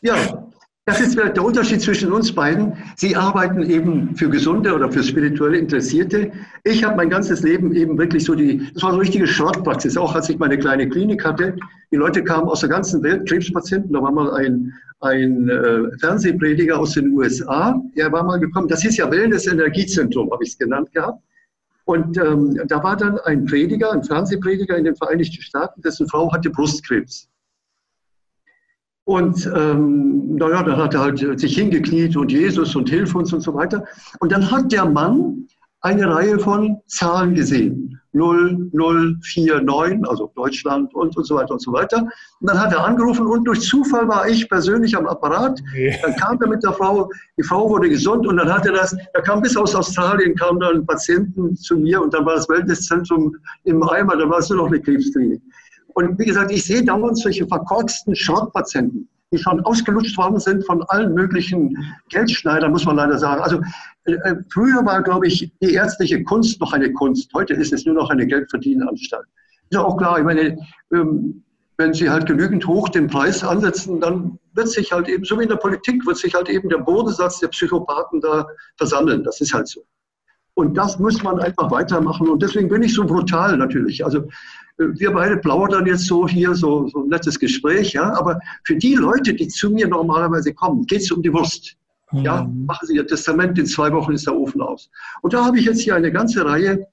[0.00, 0.16] Ja,
[0.88, 2.72] das ist der Unterschied zwischen uns beiden.
[2.96, 6.32] Sie arbeiten eben für Gesunde oder für spirituelle Interessierte.
[6.64, 10.14] Ich habe mein ganzes Leben eben wirklich so die, das war eine richtige Schrottpraxis, auch
[10.14, 11.56] als ich meine kleine Klinik hatte.
[11.92, 13.92] Die Leute kamen aus der ganzen Welt, Krebspatienten.
[13.92, 18.68] Da war mal ein, ein äh, Fernsehprediger aus den USA, der war mal gekommen.
[18.68, 21.22] Das ist ja Wellness Energiezentrum, habe ich es genannt gehabt.
[21.84, 26.32] Und ähm, da war dann ein Prediger, ein Fernsehprediger in den Vereinigten Staaten, dessen Frau
[26.32, 27.28] hatte Brustkrebs.
[29.08, 33.40] Und ähm, naja, dann hat er halt sich hingekniet und Jesus und hilf uns und
[33.40, 33.82] so weiter.
[34.20, 35.46] Und dann hat der Mann
[35.80, 37.98] eine Reihe von Zahlen gesehen.
[38.12, 42.02] 0, 0, 4, 9, also Deutschland und, und so weiter und so weiter.
[42.40, 45.58] Und dann hat er angerufen und durch Zufall war ich persönlich am Apparat.
[46.02, 48.94] Dann kam er mit der Frau, die Frau wurde gesund und dann hat er das,
[49.14, 53.34] da kam bis aus Australien, kam dann Patienten zu mir und dann war das Wellnesszentrum
[53.64, 55.40] im Eimer, da war es nur noch eine Krebsklinik.
[55.98, 60.80] Und wie gesagt, ich sehe dauernd solche verkorksten Schrottpatienten, die schon ausgelutscht worden sind von
[60.84, 61.76] allen möglichen
[62.08, 63.42] Geldschneidern, muss man leider sagen.
[63.42, 63.60] Also
[64.04, 67.34] äh, äh, früher war, glaube ich, die ärztliche Kunst noch eine Kunst.
[67.34, 69.26] Heute ist es nur noch eine Geldverdienanstalt.
[69.70, 70.56] Ist ja auch klar, ich meine,
[70.94, 71.42] ähm,
[71.78, 75.42] wenn Sie halt genügend hoch den Preis ansetzen, dann wird sich halt eben, so wie
[75.42, 78.46] in der Politik, wird sich halt eben der Bodensatz der Psychopathen da
[78.76, 79.24] versammeln.
[79.24, 79.84] Das ist halt so.
[80.58, 82.28] Und das muss man einfach weitermachen.
[82.28, 84.04] Und deswegen bin ich so brutal natürlich.
[84.04, 84.28] Also
[84.76, 88.12] wir beide plaudern jetzt so hier, so, so ein nettes Gespräch, ja.
[88.18, 91.76] Aber für die Leute, die zu mir normalerweise kommen, geht es um die Wurst.
[92.10, 92.22] Mhm.
[92.22, 94.90] Ja, machen Sie Ihr Testament, in zwei Wochen ist der Ofen aus.
[95.22, 96.88] Und da habe ich jetzt hier eine ganze Reihe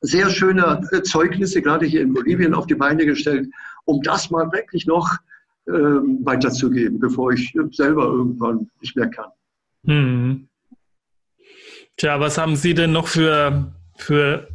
[0.00, 3.50] sehr schöner äh, Zeugnisse, gerade hier in Bolivien, auf die Beine gestellt,
[3.84, 5.06] um das mal wirklich noch
[5.68, 9.28] ähm, weiterzugeben, bevor ich selber irgendwann nicht mehr kann.
[9.84, 10.48] Hm.
[12.00, 14.48] Tja, was haben Sie denn noch für, für,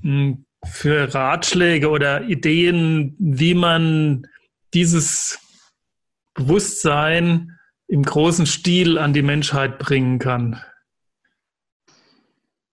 [0.00, 4.26] hm, für Ratschläge oder Ideen, wie man
[4.74, 5.38] dieses
[6.34, 10.60] Bewusstsein im großen Stil an die Menschheit bringen kann?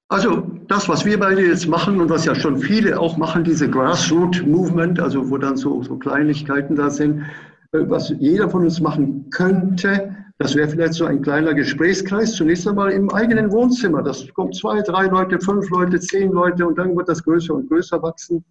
[0.08, 3.70] Also das, was wir beide jetzt machen und was ja schon viele auch machen, diese
[3.70, 7.26] Grassroot Movement, also wo dann so, so Kleinigkeiten da sind,
[7.74, 12.66] äh, was jeder von uns machen könnte, das wäre vielleicht so ein kleiner Gesprächskreis, zunächst
[12.66, 14.02] einmal im eigenen Wohnzimmer.
[14.02, 17.68] Das kommt zwei, drei Leute, fünf Leute, zehn Leute und dann wird das größer und
[17.68, 18.46] größer wachsen.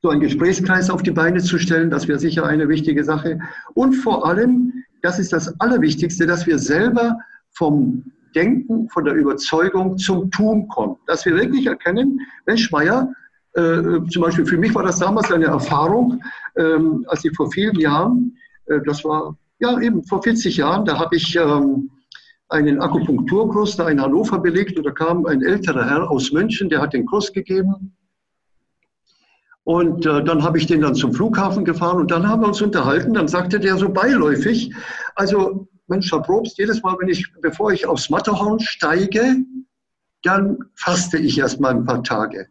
[0.00, 3.38] So einen Gesprächskreis auf die Beine zu stellen, das wäre sicher eine wichtige Sache.
[3.74, 7.18] Und vor allem, das ist das Allerwichtigste, dass wir selber
[7.50, 8.02] vom
[8.34, 10.96] Denken, von der Überzeugung zum Tun kommen.
[11.06, 13.12] Dass wir wirklich erkennen, Mensch, Meier,
[13.52, 16.22] äh, zum Beispiel für mich war das damals eine Erfahrung,
[16.56, 18.34] ähm, als ich vor vielen Jahren,
[18.66, 21.90] äh, das war ja eben vor 40 Jahren, da habe ich ähm,
[22.48, 26.80] einen Akupunkturkurs da in Hannover belegt und da kam ein älterer Herr aus München, der
[26.80, 27.96] hat den Kurs gegeben.
[29.64, 32.60] Und äh, dann habe ich den dann zum Flughafen gefahren und dann haben wir uns
[32.60, 33.14] unterhalten.
[33.14, 34.74] Dann sagte der so beiläufig,
[35.14, 39.36] also Mensch, Herr Probst, jedes Mal, wenn ich, bevor ich aufs Matterhorn steige,
[40.22, 42.46] dann faste ich erst mal ein paar Tage.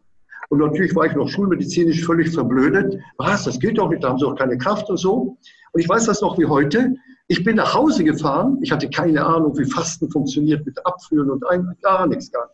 [0.48, 3.00] Und natürlich war ich noch schulmedizinisch völlig verblödet.
[3.16, 5.38] Was, das geht doch nicht, da haben sie auch keine Kraft und so.
[5.74, 6.94] Und ich weiß das noch wie heute.
[7.26, 8.58] Ich bin nach Hause gefahren.
[8.62, 12.48] Ich hatte keine Ahnung, wie Fasten funktioniert mit Abführen und ein, gar nichts, gar.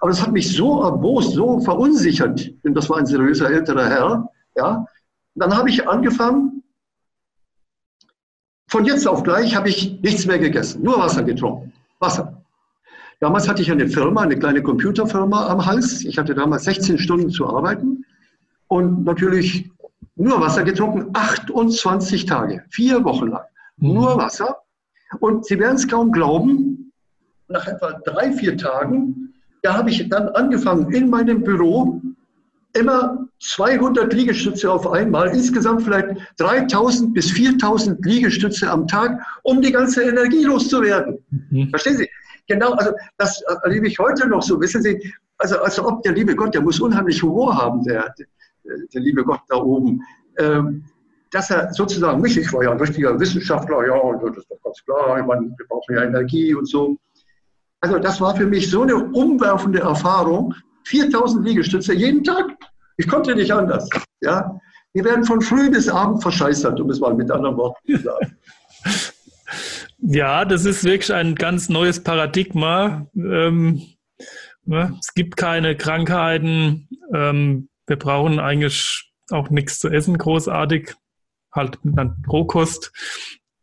[0.00, 4.30] Aber das hat mich so erbost, so verunsichert, denn das war ein seriöser älterer Herr.
[4.56, 4.86] Ja.
[5.34, 6.62] dann habe ich angefangen,
[8.68, 11.72] von jetzt auf gleich habe ich nichts mehr gegessen, nur Wasser getrunken.
[11.98, 12.42] Wasser.
[13.20, 16.04] Damals hatte ich eine Firma, eine kleine Computerfirma am Hals.
[16.04, 18.04] Ich hatte damals 16 Stunden zu arbeiten
[18.68, 19.70] und natürlich
[20.16, 23.44] nur Wasser getrunken, 28 Tage, vier Wochen lang.
[23.76, 23.94] Mhm.
[23.94, 24.56] Nur Wasser.
[25.20, 26.92] Und Sie werden es kaum glauben,
[27.48, 32.00] nach etwa drei, vier Tagen, da habe ich dann angefangen, in meinem Büro
[32.72, 36.08] immer 200 Liegestütze auf einmal, insgesamt vielleicht
[36.38, 41.18] 3000 bis 4000 Liegestütze am Tag, um die ganze Energie loszuwerden.
[41.50, 41.70] Mhm.
[41.70, 42.08] Verstehen Sie?
[42.48, 44.60] Genau, also das erlebe ich heute noch so.
[44.60, 48.14] Wissen Sie, also als ob der liebe Gott, der muss unheimlich Humor haben, der,
[48.92, 50.02] der liebe Gott da oben.
[50.38, 50.84] Ähm,
[51.30, 54.82] dass er sozusagen mich, ich war ja ein richtiger Wissenschaftler, ja, das ist doch ganz
[54.84, 56.96] klar, ich meine, wir brauchen ja Energie und so.
[57.80, 60.54] Also das war für mich so eine umwerfende Erfahrung.
[60.84, 62.56] 4000 Liegestütze jeden Tag.
[62.96, 63.88] Ich konnte nicht anders.
[64.20, 64.58] Ja?
[64.92, 68.36] Wir werden von früh bis abend verscheißert, um es mal mit anderen Worten zu sagen.
[69.98, 73.06] Ja, das ist wirklich ein ganz neues Paradigma.
[73.16, 73.82] Ähm,
[74.64, 74.94] ne?
[75.00, 76.86] Es gibt keine Krankheiten.
[77.14, 80.94] Ähm, wir brauchen eigentlich auch nichts zu essen, großartig.
[81.52, 82.92] Halt dann Rohkost.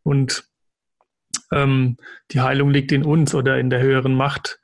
[0.02, 0.48] Und
[1.52, 1.96] ähm,
[2.30, 4.60] die Heilung liegt in uns oder in der höheren Macht.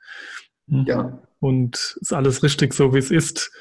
[0.67, 1.19] Ja.
[1.39, 3.51] Und ist alles richtig so, wie es ist.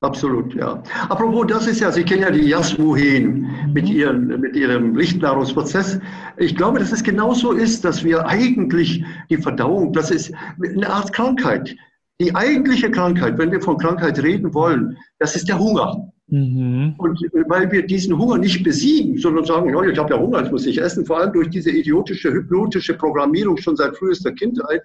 [0.00, 0.80] Absolut, ja.
[1.08, 3.90] Apropos, das ist ja, Sie kennen ja die Jasmuhin mit, mhm.
[3.90, 5.98] ihren, mit ihrem Lichtnahrungsprozess.
[6.36, 10.32] Ich glaube, dass es genauso ist, dass wir eigentlich die Verdauung, das ist
[10.62, 11.74] eine Art Krankheit.
[12.20, 16.12] Die eigentliche Krankheit, wenn wir von Krankheit reden wollen, das ist der Hunger.
[16.26, 16.94] Mhm.
[16.98, 20.52] Und weil wir diesen Hunger nicht besiegen, sondern sagen, ja, ich habe ja Hunger, jetzt
[20.52, 24.82] muss ich essen, vor allem durch diese idiotische, hypnotische Programmierung schon seit frühester Kindheit,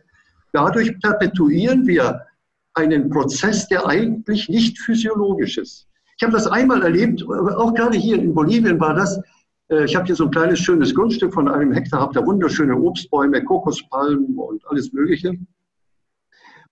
[0.53, 2.21] dadurch perpetuieren wir
[2.75, 5.87] einen Prozess, der eigentlich nicht physiologisch ist.
[6.17, 9.19] Ich habe das einmal erlebt, auch gerade hier in Bolivien war das.
[9.69, 12.77] Äh, ich habe hier so ein kleines, schönes Grundstück von einem Hektar, habe da wunderschöne
[12.77, 15.37] Obstbäume, Kokospalmen und alles Mögliche.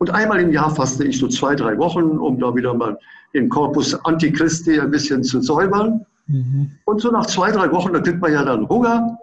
[0.01, 2.97] Und einmal im Jahr faste ich so zwei, drei Wochen, um da wieder mal
[3.35, 6.07] den Corpus Antichristi ein bisschen zu säubern.
[6.25, 6.71] Mhm.
[6.85, 9.19] Und so nach zwei, drei Wochen, da kriegt man ja dann Hunger.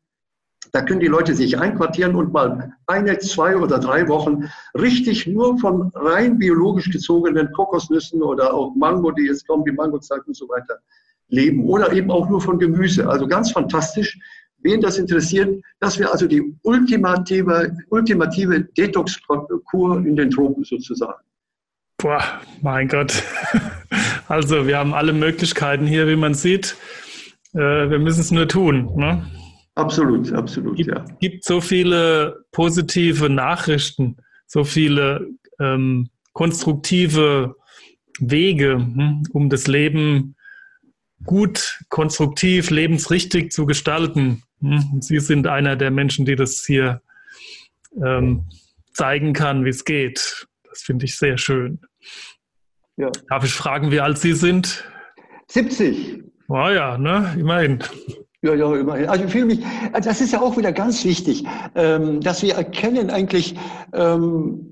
[0.73, 5.59] da können die Leute sich einquartieren und mal eine, zwei oder drei Wochen richtig nur
[5.59, 10.49] von rein biologisch gezogenen Kokosnüssen oder auch Mango, die jetzt kommen, die Mangozeit und so
[10.49, 10.79] weiter,
[11.29, 11.65] leben.
[11.65, 13.09] Oder eben auch nur von Gemüse.
[13.09, 14.19] Also ganz fantastisch.
[14.61, 21.23] Wen das interessiert, das wäre also die ultimative, ultimative Detox-Kur in den Tropen sozusagen.
[21.99, 23.23] Boah, mein Gott.
[24.29, 26.77] Also wir haben alle Möglichkeiten hier, wie man sieht.
[27.55, 28.95] Äh, wir müssen es nur tun.
[28.95, 29.27] Ne?
[29.75, 31.03] Absolut, absolut, gibt, ja.
[31.03, 37.57] Es gibt so viele positive Nachrichten, so viele ähm, konstruktive
[38.21, 40.37] Wege, hm, um das Leben
[41.25, 44.43] gut, konstruktiv, lebensrichtig zu gestalten.
[44.61, 45.01] Hm.
[45.01, 47.01] Sie sind einer der Menschen, die das hier
[48.05, 48.45] ähm,
[48.93, 50.47] zeigen kann, wie es geht.
[50.69, 51.81] Das finde ich sehr schön.
[52.99, 53.11] Ja.
[53.29, 54.85] Darf ich fragen, wie alt Sie sind?
[55.47, 56.25] 70.
[56.49, 57.35] Oh ja, ne?
[57.39, 57.79] Immerhin.
[58.43, 59.09] Ja, ja, immerhin.
[59.09, 59.61] Also ich fühle mich,
[59.93, 61.45] also das ist ja auch wieder ganz wichtig,
[61.77, 63.55] ähm, dass wir erkennen eigentlich,
[63.93, 64.68] ähm,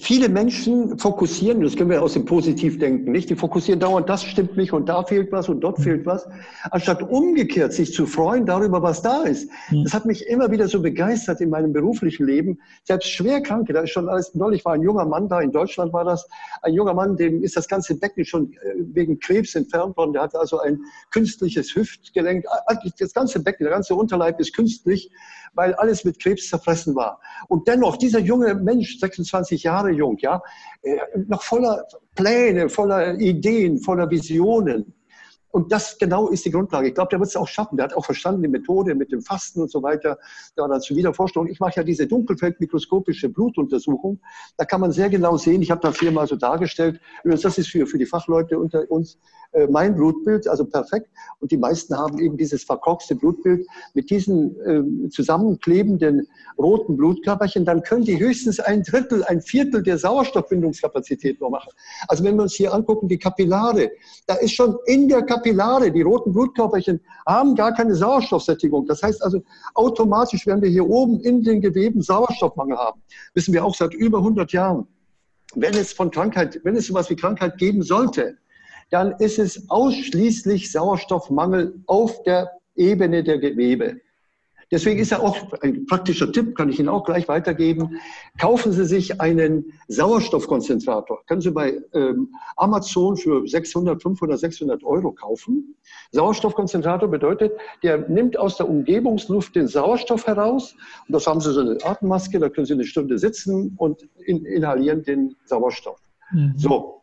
[0.00, 3.28] viele Menschen fokussieren, das können wir aus dem Positivdenken, nicht?
[3.28, 6.26] Die fokussieren dauernd, das stimmt nicht und da fehlt was und dort fehlt was,
[6.70, 9.50] anstatt umgekehrt sich zu freuen darüber, was da ist.
[9.82, 12.60] Das hat mich immer wieder so begeistert in meinem beruflichen Leben.
[12.84, 16.04] Selbst Schwerkranke, da ist schon alles, neulich war ein junger Mann da, in Deutschland war
[16.04, 16.26] das,
[16.62, 18.56] ein junger Mann, dem ist das ganze Becken schon äh,
[18.94, 20.80] wegen Krebs entfernt worden, der hatte also ein
[21.10, 22.46] künstliches Hüftgelenk,
[22.98, 25.10] das ganze Becken, der ganze Unterleib ist künstlich,
[25.52, 27.20] weil alles mit Krebs zerfressen war.
[27.48, 30.40] Und dennoch, dieser junge Mensch, 26 Jahre jung, ja,
[30.82, 30.96] äh,
[31.26, 34.92] noch voller Pläne, voller Ideen, voller Visionen.
[35.54, 36.88] Und das genau ist die Grundlage.
[36.88, 37.76] Ich glaube, der wird es auch schaffen.
[37.76, 40.18] Der hat auch verstanden die Methode mit dem Fasten und so weiter.
[40.56, 41.46] Da dazu wieder Vorstellung.
[41.46, 44.18] Ich mache ja diese dunkelfeldmikroskopische Blutuntersuchung.
[44.56, 45.62] Da kann man sehr genau sehen.
[45.62, 47.00] Ich habe das hier mal so dargestellt.
[47.22, 49.16] Übrigens, das ist für, für die Fachleute unter uns
[49.52, 51.08] äh, mein Blutbild, also perfekt.
[51.38, 56.26] Und die meisten haben eben dieses verkorkste Blutbild mit diesen äh, zusammenklebenden
[56.58, 57.64] roten Blutkörperchen.
[57.64, 61.70] Dann können die höchstens ein Drittel, ein Viertel der Sauerstoffbindungskapazität nur machen.
[62.08, 63.92] Also wenn wir uns hier angucken, die Kapillare,
[64.26, 68.86] da ist schon in der Kapillare, die roten Blutkörperchen haben gar keine Sauerstoffsättigung.
[68.86, 69.42] Das heißt also,
[69.74, 73.02] automatisch werden wir hier oben in den Geweben Sauerstoffmangel haben.
[73.34, 74.86] Wissen wir auch seit über 100 Jahren.
[75.54, 78.36] Wenn es von Krankheit, wenn es sowas wie Krankheit geben sollte,
[78.90, 84.00] dann ist es ausschließlich Sauerstoffmangel auf der Ebene der Gewebe.
[84.70, 88.00] Deswegen ist ja auch ein praktischer Tipp, kann ich Ihnen auch gleich weitergeben.
[88.38, 91.24] Kaufen Sie sich einen Sauerstoffkonzentrator.
[91.26, 95.76] Können Sie bei ähm, Amazon für 600, 500, 600 Euro kaufen.
[96.12, 97.52] Sauerstoffkonzentrator bedeutet,
[97.82, 100.74] der nimmt aus der Umgebungsluft den Sauerstoff heraus.
[101.06, 104.44] Und das haben Sie so eine Atemmaske, da können Sie eine Stunde sitzen und in,
[104.44, 106.00] inhalieren den Sauerstoff.
[106.32, 106.54] Mhm.
[106.56, 107.02] So,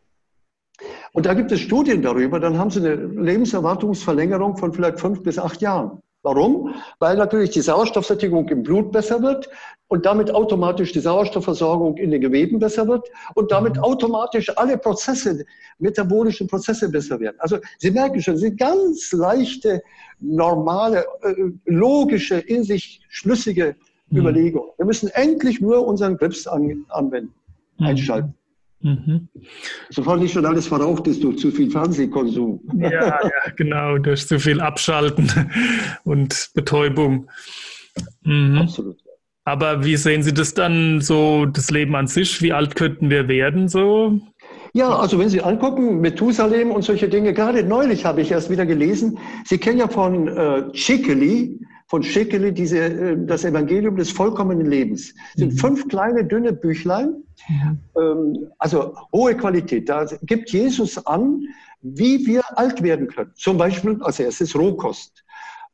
[1.12, 5.38] und da gibt es Studien darüber, dann haben sie eine Lebenserwartungsverlängerung von vielleicht fünf bis
[5.38, 6.02] acht Jahren.
[6.22, 6.74] Warum?
[7.00, 9.50] Weil natürlich die Sauerstoffsättigung im Blut besser wird
[9.88, 13.82] und damit automatisch die Sauerstoffversorgung in den Geweben besser wird und damit mhm.
[13.82, 15.44] automatisch alle Prozesse,
[15.78, 17.36] metabolischen Prozesse besser werden.
[17.40, 19.82] Also Sie merken schon, sind ganz leichte,
[20.20, 21.34] normale, äh,
[21.66, 23.74] logische, in sich schlüssige
[24.10, 24.18] mhm.
[24.18, 24.70] Überlegungen.
[24.76, 27.34] Wir müssen endlich nur unseren Grips an, anwenden,
[27.78, 27.86] mhm.
[27.86, 28.34] einschalten.
[28.82, 29.28] Mhm.
[29.90, 32.60] Sofort nicht schon alles verraucht ist durch zu viel Fernsehkonsum.
[32.78, 35.30] Ja, ja, genau, durch zu viel Abschalten
[36.04, 37.28] und Betäubung.
[38.24, 38.58] Mhm.
[38.58, 38.96] Absolut.
[39.44, 42.42] Aber wie sehen Sie das dann so, das Leben an sich?
[42.42, 44.20] Wie alt könnten wir werden so?
[44.72, 48.64] Ja, also wenn Sie angucken, Methusalem und solche Dinge, gerade neulich habe ich erst wieder
[48.64, 51.58] gelesen, Sie kennen ja von äh, Chickely,
[51.92, 55.12] von Schekele, diese, äh, das Evangelium des vollkommenen Lebens.
[55.12, 55.58] Das sind mhm.
[55.58, 58.48] fünf kleine, dünne Büchlein, mhm.
[58.58, 59.90] also hohe Qualität.
[59.90, 61.42] Da gibt Jesus an,
[61.82, 63.32] wie wir alt werden können.
[63.34, 65.22] Zum Beispiel als erstes Rohkost.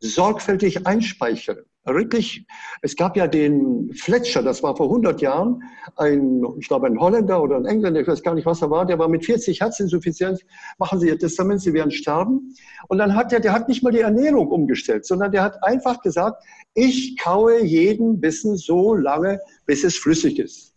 [0.00, 1.58] Sorgfältig einspeichern.
[1.94, 2.46] Wirklich,
[2.82, 5.62] es gab ja den Fletcher, das war vor 100 Jahren,
[5.96, 8.86] ein, ich glaube ein Holländer oder ein Engländer, ich weiß gar nicht, was er war,
[8.86, 10.40] der war mit 40 Herzinsuffizienz,
[10.78, 12.54] machen Sie Ihr Testament, Sie werden sterben.
[12.88, 16.00] Und dann hat der, der hat nicht mal die Ernährung umgestellt, sondern der hat einfach
[16.02, 16.42] gesagt,
[16.74, 20.74] ich kaue jeden Bissen so lange, bis es flüssig ist.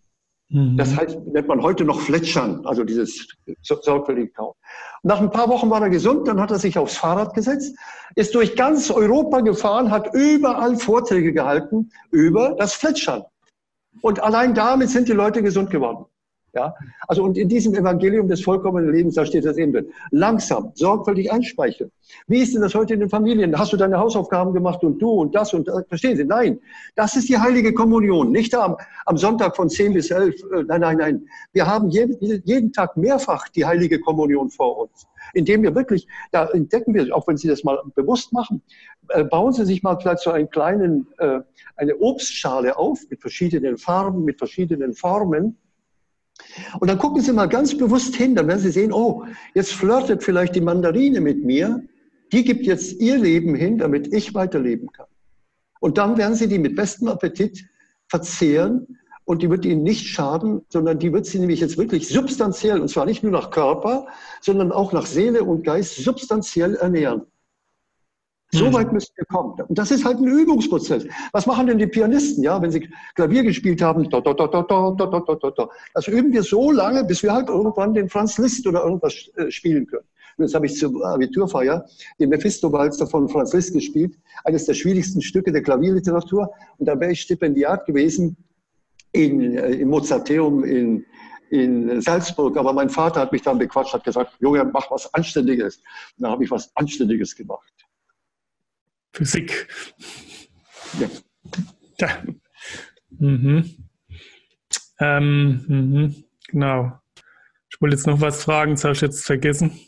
[0.51, 0.77] Mhm.
[0.77, 3.27] Das heißt, nennt man heute noch Fletschern, also dieses
[3.61, 4.53] sorgfältige Kauen.
[5.03, 7.75] Nach ein paar Wochen war er gesund, dann hat er sich aufs Fahrrad gesetzt,
[8.15, 13.23] ist durch ganz Europa gefahren, hat überall Vorträge gehalten über das Fletschern.
[14.01, 16.05] Und allein damit sind die Leute gesund geworden.
[16.53, 16.75] Ja,
[17.07, 19.87] also und in diesem Evangelium des vollkommenen Lebens, da steht das eben drin.
[20.09, 21.89] Langsam, sorgfältig einspeicheln.
[22.27, 23.57] Wie ist denn das heute in den Familien?
[23.57, 25.85] Hast du deine Hausaufgaben gemacht und du und das und das?
[25.87, 26.25] Verstehen Sie?
[26.25, 26.59] Nein,
[26.95, 28.33] das ist die heilige Kommunion.
[28.33, 28.75] Nicht am,
[29.05, 30.35] am Sonntag von 10 bis 11.
[30.43, 31.25] Äh, nein, nein, nein.
[31.53, 35.07] Wir haben jeden, jeden Tag mehrfach die heilige Kommunion vor uns.
[35.33, 38.61] Indem wir wirklich, da entdecken wir, auch wenn Sie das mal bewusst machen,
[39.07, 41.39] äh, bauen Sie sich mal vielleicht so einen kleinen, äh,
[41.77, 45.57] eine Obstschale auf mit verschiedenen Farben, mit verschiedenen Formen
[46.79, 50.23] und dann gucken Sie mal ganz bewusst hin, dann werden Sie sehen, oh, jetzt flirtet
[50.23, 51.83] vielleicht die Mandarine mit mir,
[52.31, 55.07] die gibt jetzt ihr Leben hin, damit ich weiterleben kann.
[55.79, 57.65] Und dann werden Sie die mit bestem Appetit
[58.07, 62.79] verzehren und die wird Ihnen nicht schaden, sondern die wird Sie nämlich jetzt wirklich substanziell,
[62.79, 64.07] und zwar nicht nur nach Körper,
[64.41, 67.23] sondern auch nach Seele und Geist substanziell ernähren.
[68.53, 68.73] So hm.
[68.73, 69.53] weit müssen wir kommen.
[69.61, 71.05] Und das ist halt ein Übungsprozess.
[71.31, 74.09] Was machen denn die Pianisten, ja, wenn sie Klavier gespielt haben?
[74.09, 79.49] Das üben wir so lange, bis wir halt irgendwann den Franz Liszt oder irgendwas äh,
[79.49, 80.05] spielen können.
[80.37, 81.85] Und jetzt habe ich zur Abiturfeier
[82.19, 86.51] den Mephisto-Walzer von Franz Liszt gespielt, eines der schwierigsten Stücke der Klavierliteratur.
[86.77, 88.35] Und da wäre ich Stipendiat gewesen
[89.13, 91.05] in, äh, im Mozarteum in,
[91.51, 92.57] in Salzburg.
[92.57, 95.77] Aber mein Vater hat mich dann bequatscht, hat gesagt, Junge, mach was Anständiges.
[96.17, 97.71] Und da habe ich was Anständiges gemacht.
[99.13, 99.67] Physik.
[100.99, 101.07] Ja.
[101.99, 102.09] ja.
[103.09, 103.87] Mhm.
[104.99, 106.23] Ähm, mhm.
[106.47, 106.91] Genau.
[107.69, 109.79] Ich wollte jetzt noch was fragen, das habe ich jetzt vergessen.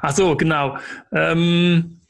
[0.00, 0.78] Ach so, genau.
[1.12, 2.00] Ähm,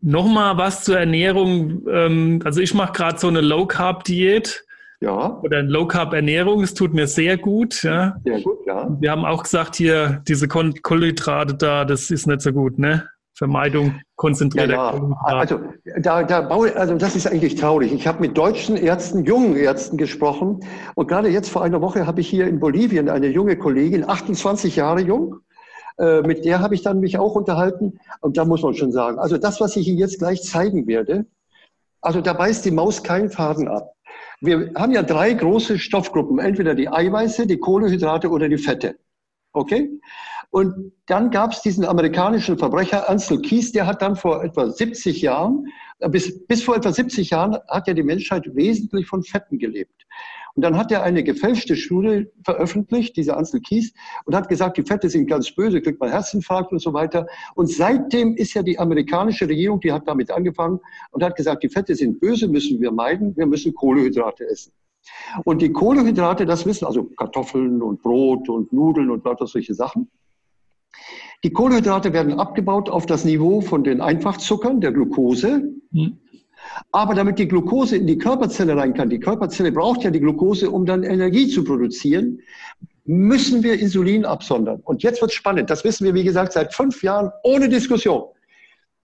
[0.00, 1.86] Nochmal was zur Ernährung.
[1.88, 4.64] Ähm, also ich mache gerade so eine Low-Carb-Diät.
[5.00, 5.38] Ja.
[5.42, 6.62] Oder eine Low-Carb-Ernährung.
[6.62, 7.82] Es tut mir sehr gut.
[7.82, 8.16] Ja.
[8.24, 8.88] Sehr gut, ja.
[9.00, 13.08] Wir haben auch gesagt, hier diese Kohlenhydrate da, das ist nicht so gut, ne?
[13.38, 14.70] Vermeidung konzentriert.
[14.70, 15.16] Ja, ja.
[15.22, 15.60] Also,
[16.00, 17.92] da, da baue, also das ist eigentlich traurig.
[17.92, 20.60] Ich habe mit deutschen Ärzten, jungen Ärzten gesprochen
[20.96, 24.74] und gerade jetzt vor einer Woche habe ich hier in Bolivien eine junge Kollegin, 28
[24.74, 25.36] Jahre jung,
[25.98, 29.20] äh, mit der habe ich dann mich auch unterhalten und da muss man schon sagen,
[29.20, 31.24] also das, was ich Ihnen jetzt gleich zeigen werde,
[32.00, 33.92] also da beißt die Maus keinen Faden ab.
[34.40, 38.96] Wir haben ja drei große Stoffgruppen, entweder die Eiweiße, die Kohlenhydrate oder die Fette.
[39.52, 39.90] Okay?
[40.50, 45.20] Und dann gab es diesen amerikanischen Verbrecher Ansel Keys, der hat dann vor etwa 70
[45.20, 45.66] Jahren,
[46.10, 50.06] bis, bis vor etwa 70 Jahren hat ja die Menschheit wesentlich von Fetten gelebt.
[50.54, 53.92] Und dann hat er eine gefälschte Studie veröffentlicht, dieser Ansel Kies,
[54.24, 57.26] und hat gesagt, die Fette sind ganz böse, kriegt man Herzinfarkt und so weiter.
[57.54, 60.80] Und seitdem ist ja die amerikanische Regierung, die hat damit angefangen
[61.12, 64.72] und hat gesagt, die Fette sind böse, müssen wir meiden, wir müssen Kohlehydrate essen.
[65.44, 70.10] Und die Kohlehydrate, das wissen, also Kartoffeln und Brot und Nudeln und lauter solche Sachen,
[71.44, 75.72] die Kohlenhydrate werden abgebaut auf das Niveau von den Einfachzuckern, der Glucose.
[75.92, 76.18] Mhm.
[76.92, 80.70] Aber damit die Glucose in die Körperzelle rein kann, die Körperzelle braucht ja die Glucose,
[80.70, 82.40] um dann Energie zu produzieren,
[83.04, 84.80] müssen wir Insulin absondern.
[84.84, 85.70] Und jetzt wird spannend.
[85.70, 88.24] Das wissen wir, wie gesagt, seit fünf Jahren ohne Diskussion.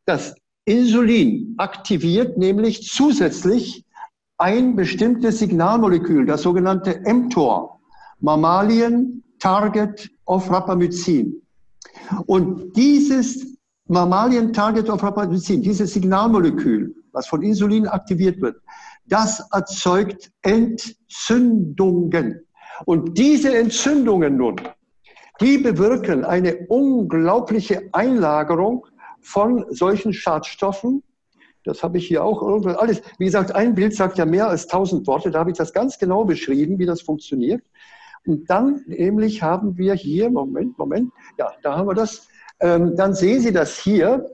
[0.04, 0.34] Das
[0.66, 3.84] Insulin aktiviert nämlich zusätzlich
[4.36, 7.80] ein bestimmtes Signalmolekül, das sogenannte mTOR,
[8.20, 11.43] Mammalien Target of Rapamycin.
[12.26, 13.56] Und dieses
[13.86, 18.56] Mammalien Target of Rapamycin, dieses Signalmolekül, was von Insulin aktiviert wird,
[19.06, 22.40] das erzeugt Entzündungen.
[22.86, 24.56] Und diese Entzündungen nun,
[25.40, 28.86] die bewirken eine unglaubliche Einlagerung
[29.20, 31.02] von solchen Schadstoffen.
[31.64, 33.02] Das habe ich hier auch alles.
[33.18, 35.30] Wie gesagt, ein Bild sagt ja mehr als tausend Worte.
[35.30, 37.62] Da habe ich das ganz genau beschrieben, wie das funktioniert.
[38.26, 42.26] Und dann nämlich haben wir hier, Moment, Moment, ja, da haben wir das.
[42.60, 44.30] Ähm, dann sehen Sie das hier.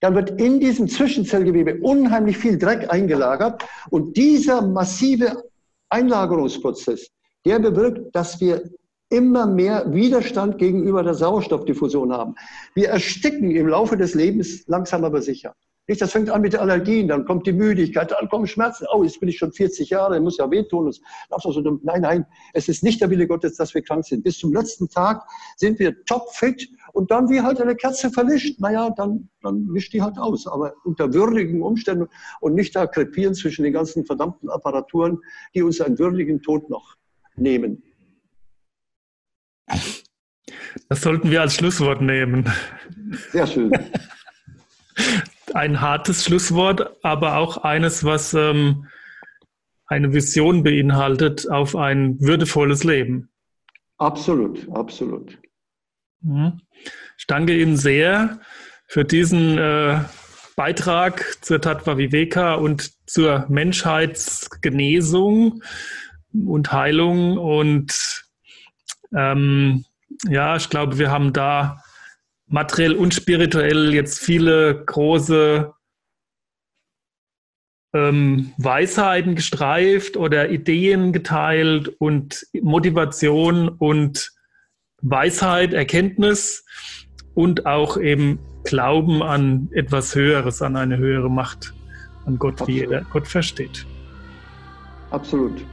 [0.00, 3.64] Dann wird in diesem Zwischenzellgewebe unheimlich viel Dreck eingelagert.
[3.90, 5.44] Und dieser massive
[5.88, 7.08] Einlagerungsprozess,
[7.44, 8.62] der bewirkt, dass wir
[9.08, 12.34] immer mehr Widerstand gegenüber der Sauerstoffdiffusion haben.
[12.74, 15.54] Wir ersticken im Laufe des Lebens langsam aber sicher.
[15.88, 18.86] Nicht, das fängt an mit Allergien, dann kommt die Müdigkeit, dann kommen Schmerzen.
[18.92, 20.92] Oh, jetzt bin ich schon 40 Jahre, muss ja wehtun.
[21.82, 24.24] Nein, nein, es ist nicht der Wille Gottes, dass wir krank sind.
[24.24, 25.22] Bis zum letzten Tag
[25.56, 30.02] sind wir topfit und dann wie halt eine Kerze verlischt, naja, dann, dann wischt die
[30.02, 30.48] halt aus.
[30.48, 32.08] Aber unter würdigen Umständen
[32.40, 35.18] und nicht da krepieren zwischen den ganzen verdammten Apparaturen,
[35.54, 36.96] die uns einen würdigen Tod noch
[37.36, 37.84] nehmen.
[40.88, 42.50] Das sollten wir als Schlusswort nehmen.
[43.30, 43.70] Sehr schön.
[45.54, 48.86] Ein hartes Schlusswort, aber auch eines, was ähm,
[49.86, 53.28] eine Vision beinhaltet auf ein würdevolles Leben.
[53.98, 55.38] Absolut, absolut.
[56.20, 56.60] Mhm.
[57.18, 58.40] Ich danke Ihnen sehr
[58.86, 60.00] für diesen äh,
[60.56, 65.62] Beitrag zur Tatva Viveka und zur Menschheitsgenesung
[66.32, 67.38] und Heilung.
[67.38, 68.24] Und
[69.14, 69.84] ähm,
[70.28, 71.82] ja, ich glaube, wir haben da
[72.48, 75.72] materiell und spirituell jetzt viele große
[77.94, 84.32] ähm, Weisheiten gestreift oder Ideen geteilt und Motivation und
[85.02, 86.64] Weisheit, Erkenntnis
[87.34, 91.72] und auch eben Glauben an etwas Höheres, an eine höhere Macht,
[92.24, 92.68] an Gott, Absolut.
[92.68, 93.86] wie jeder Gott versteht.
[95.10, 95.64] Absolut.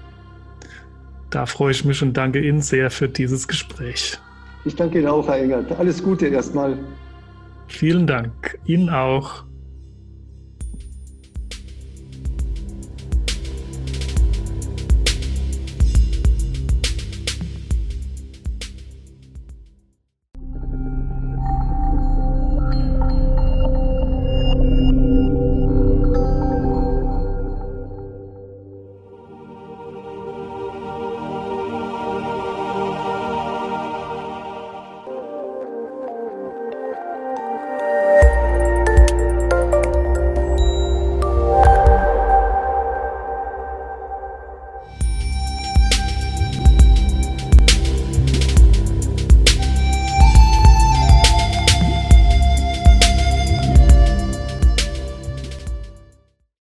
[1.32, 4.20] Da freue ich mich und danke Ihnen sehr für dieses Gespräch.
[4.66, 5.72] Ich danke Ihnen auch, Herr Engert.
[5.78, 6.78] Alles Gute erstmal.
[7.68, 8.60] Vielen Dank.
[8.66, 9.44] Ihnen auch.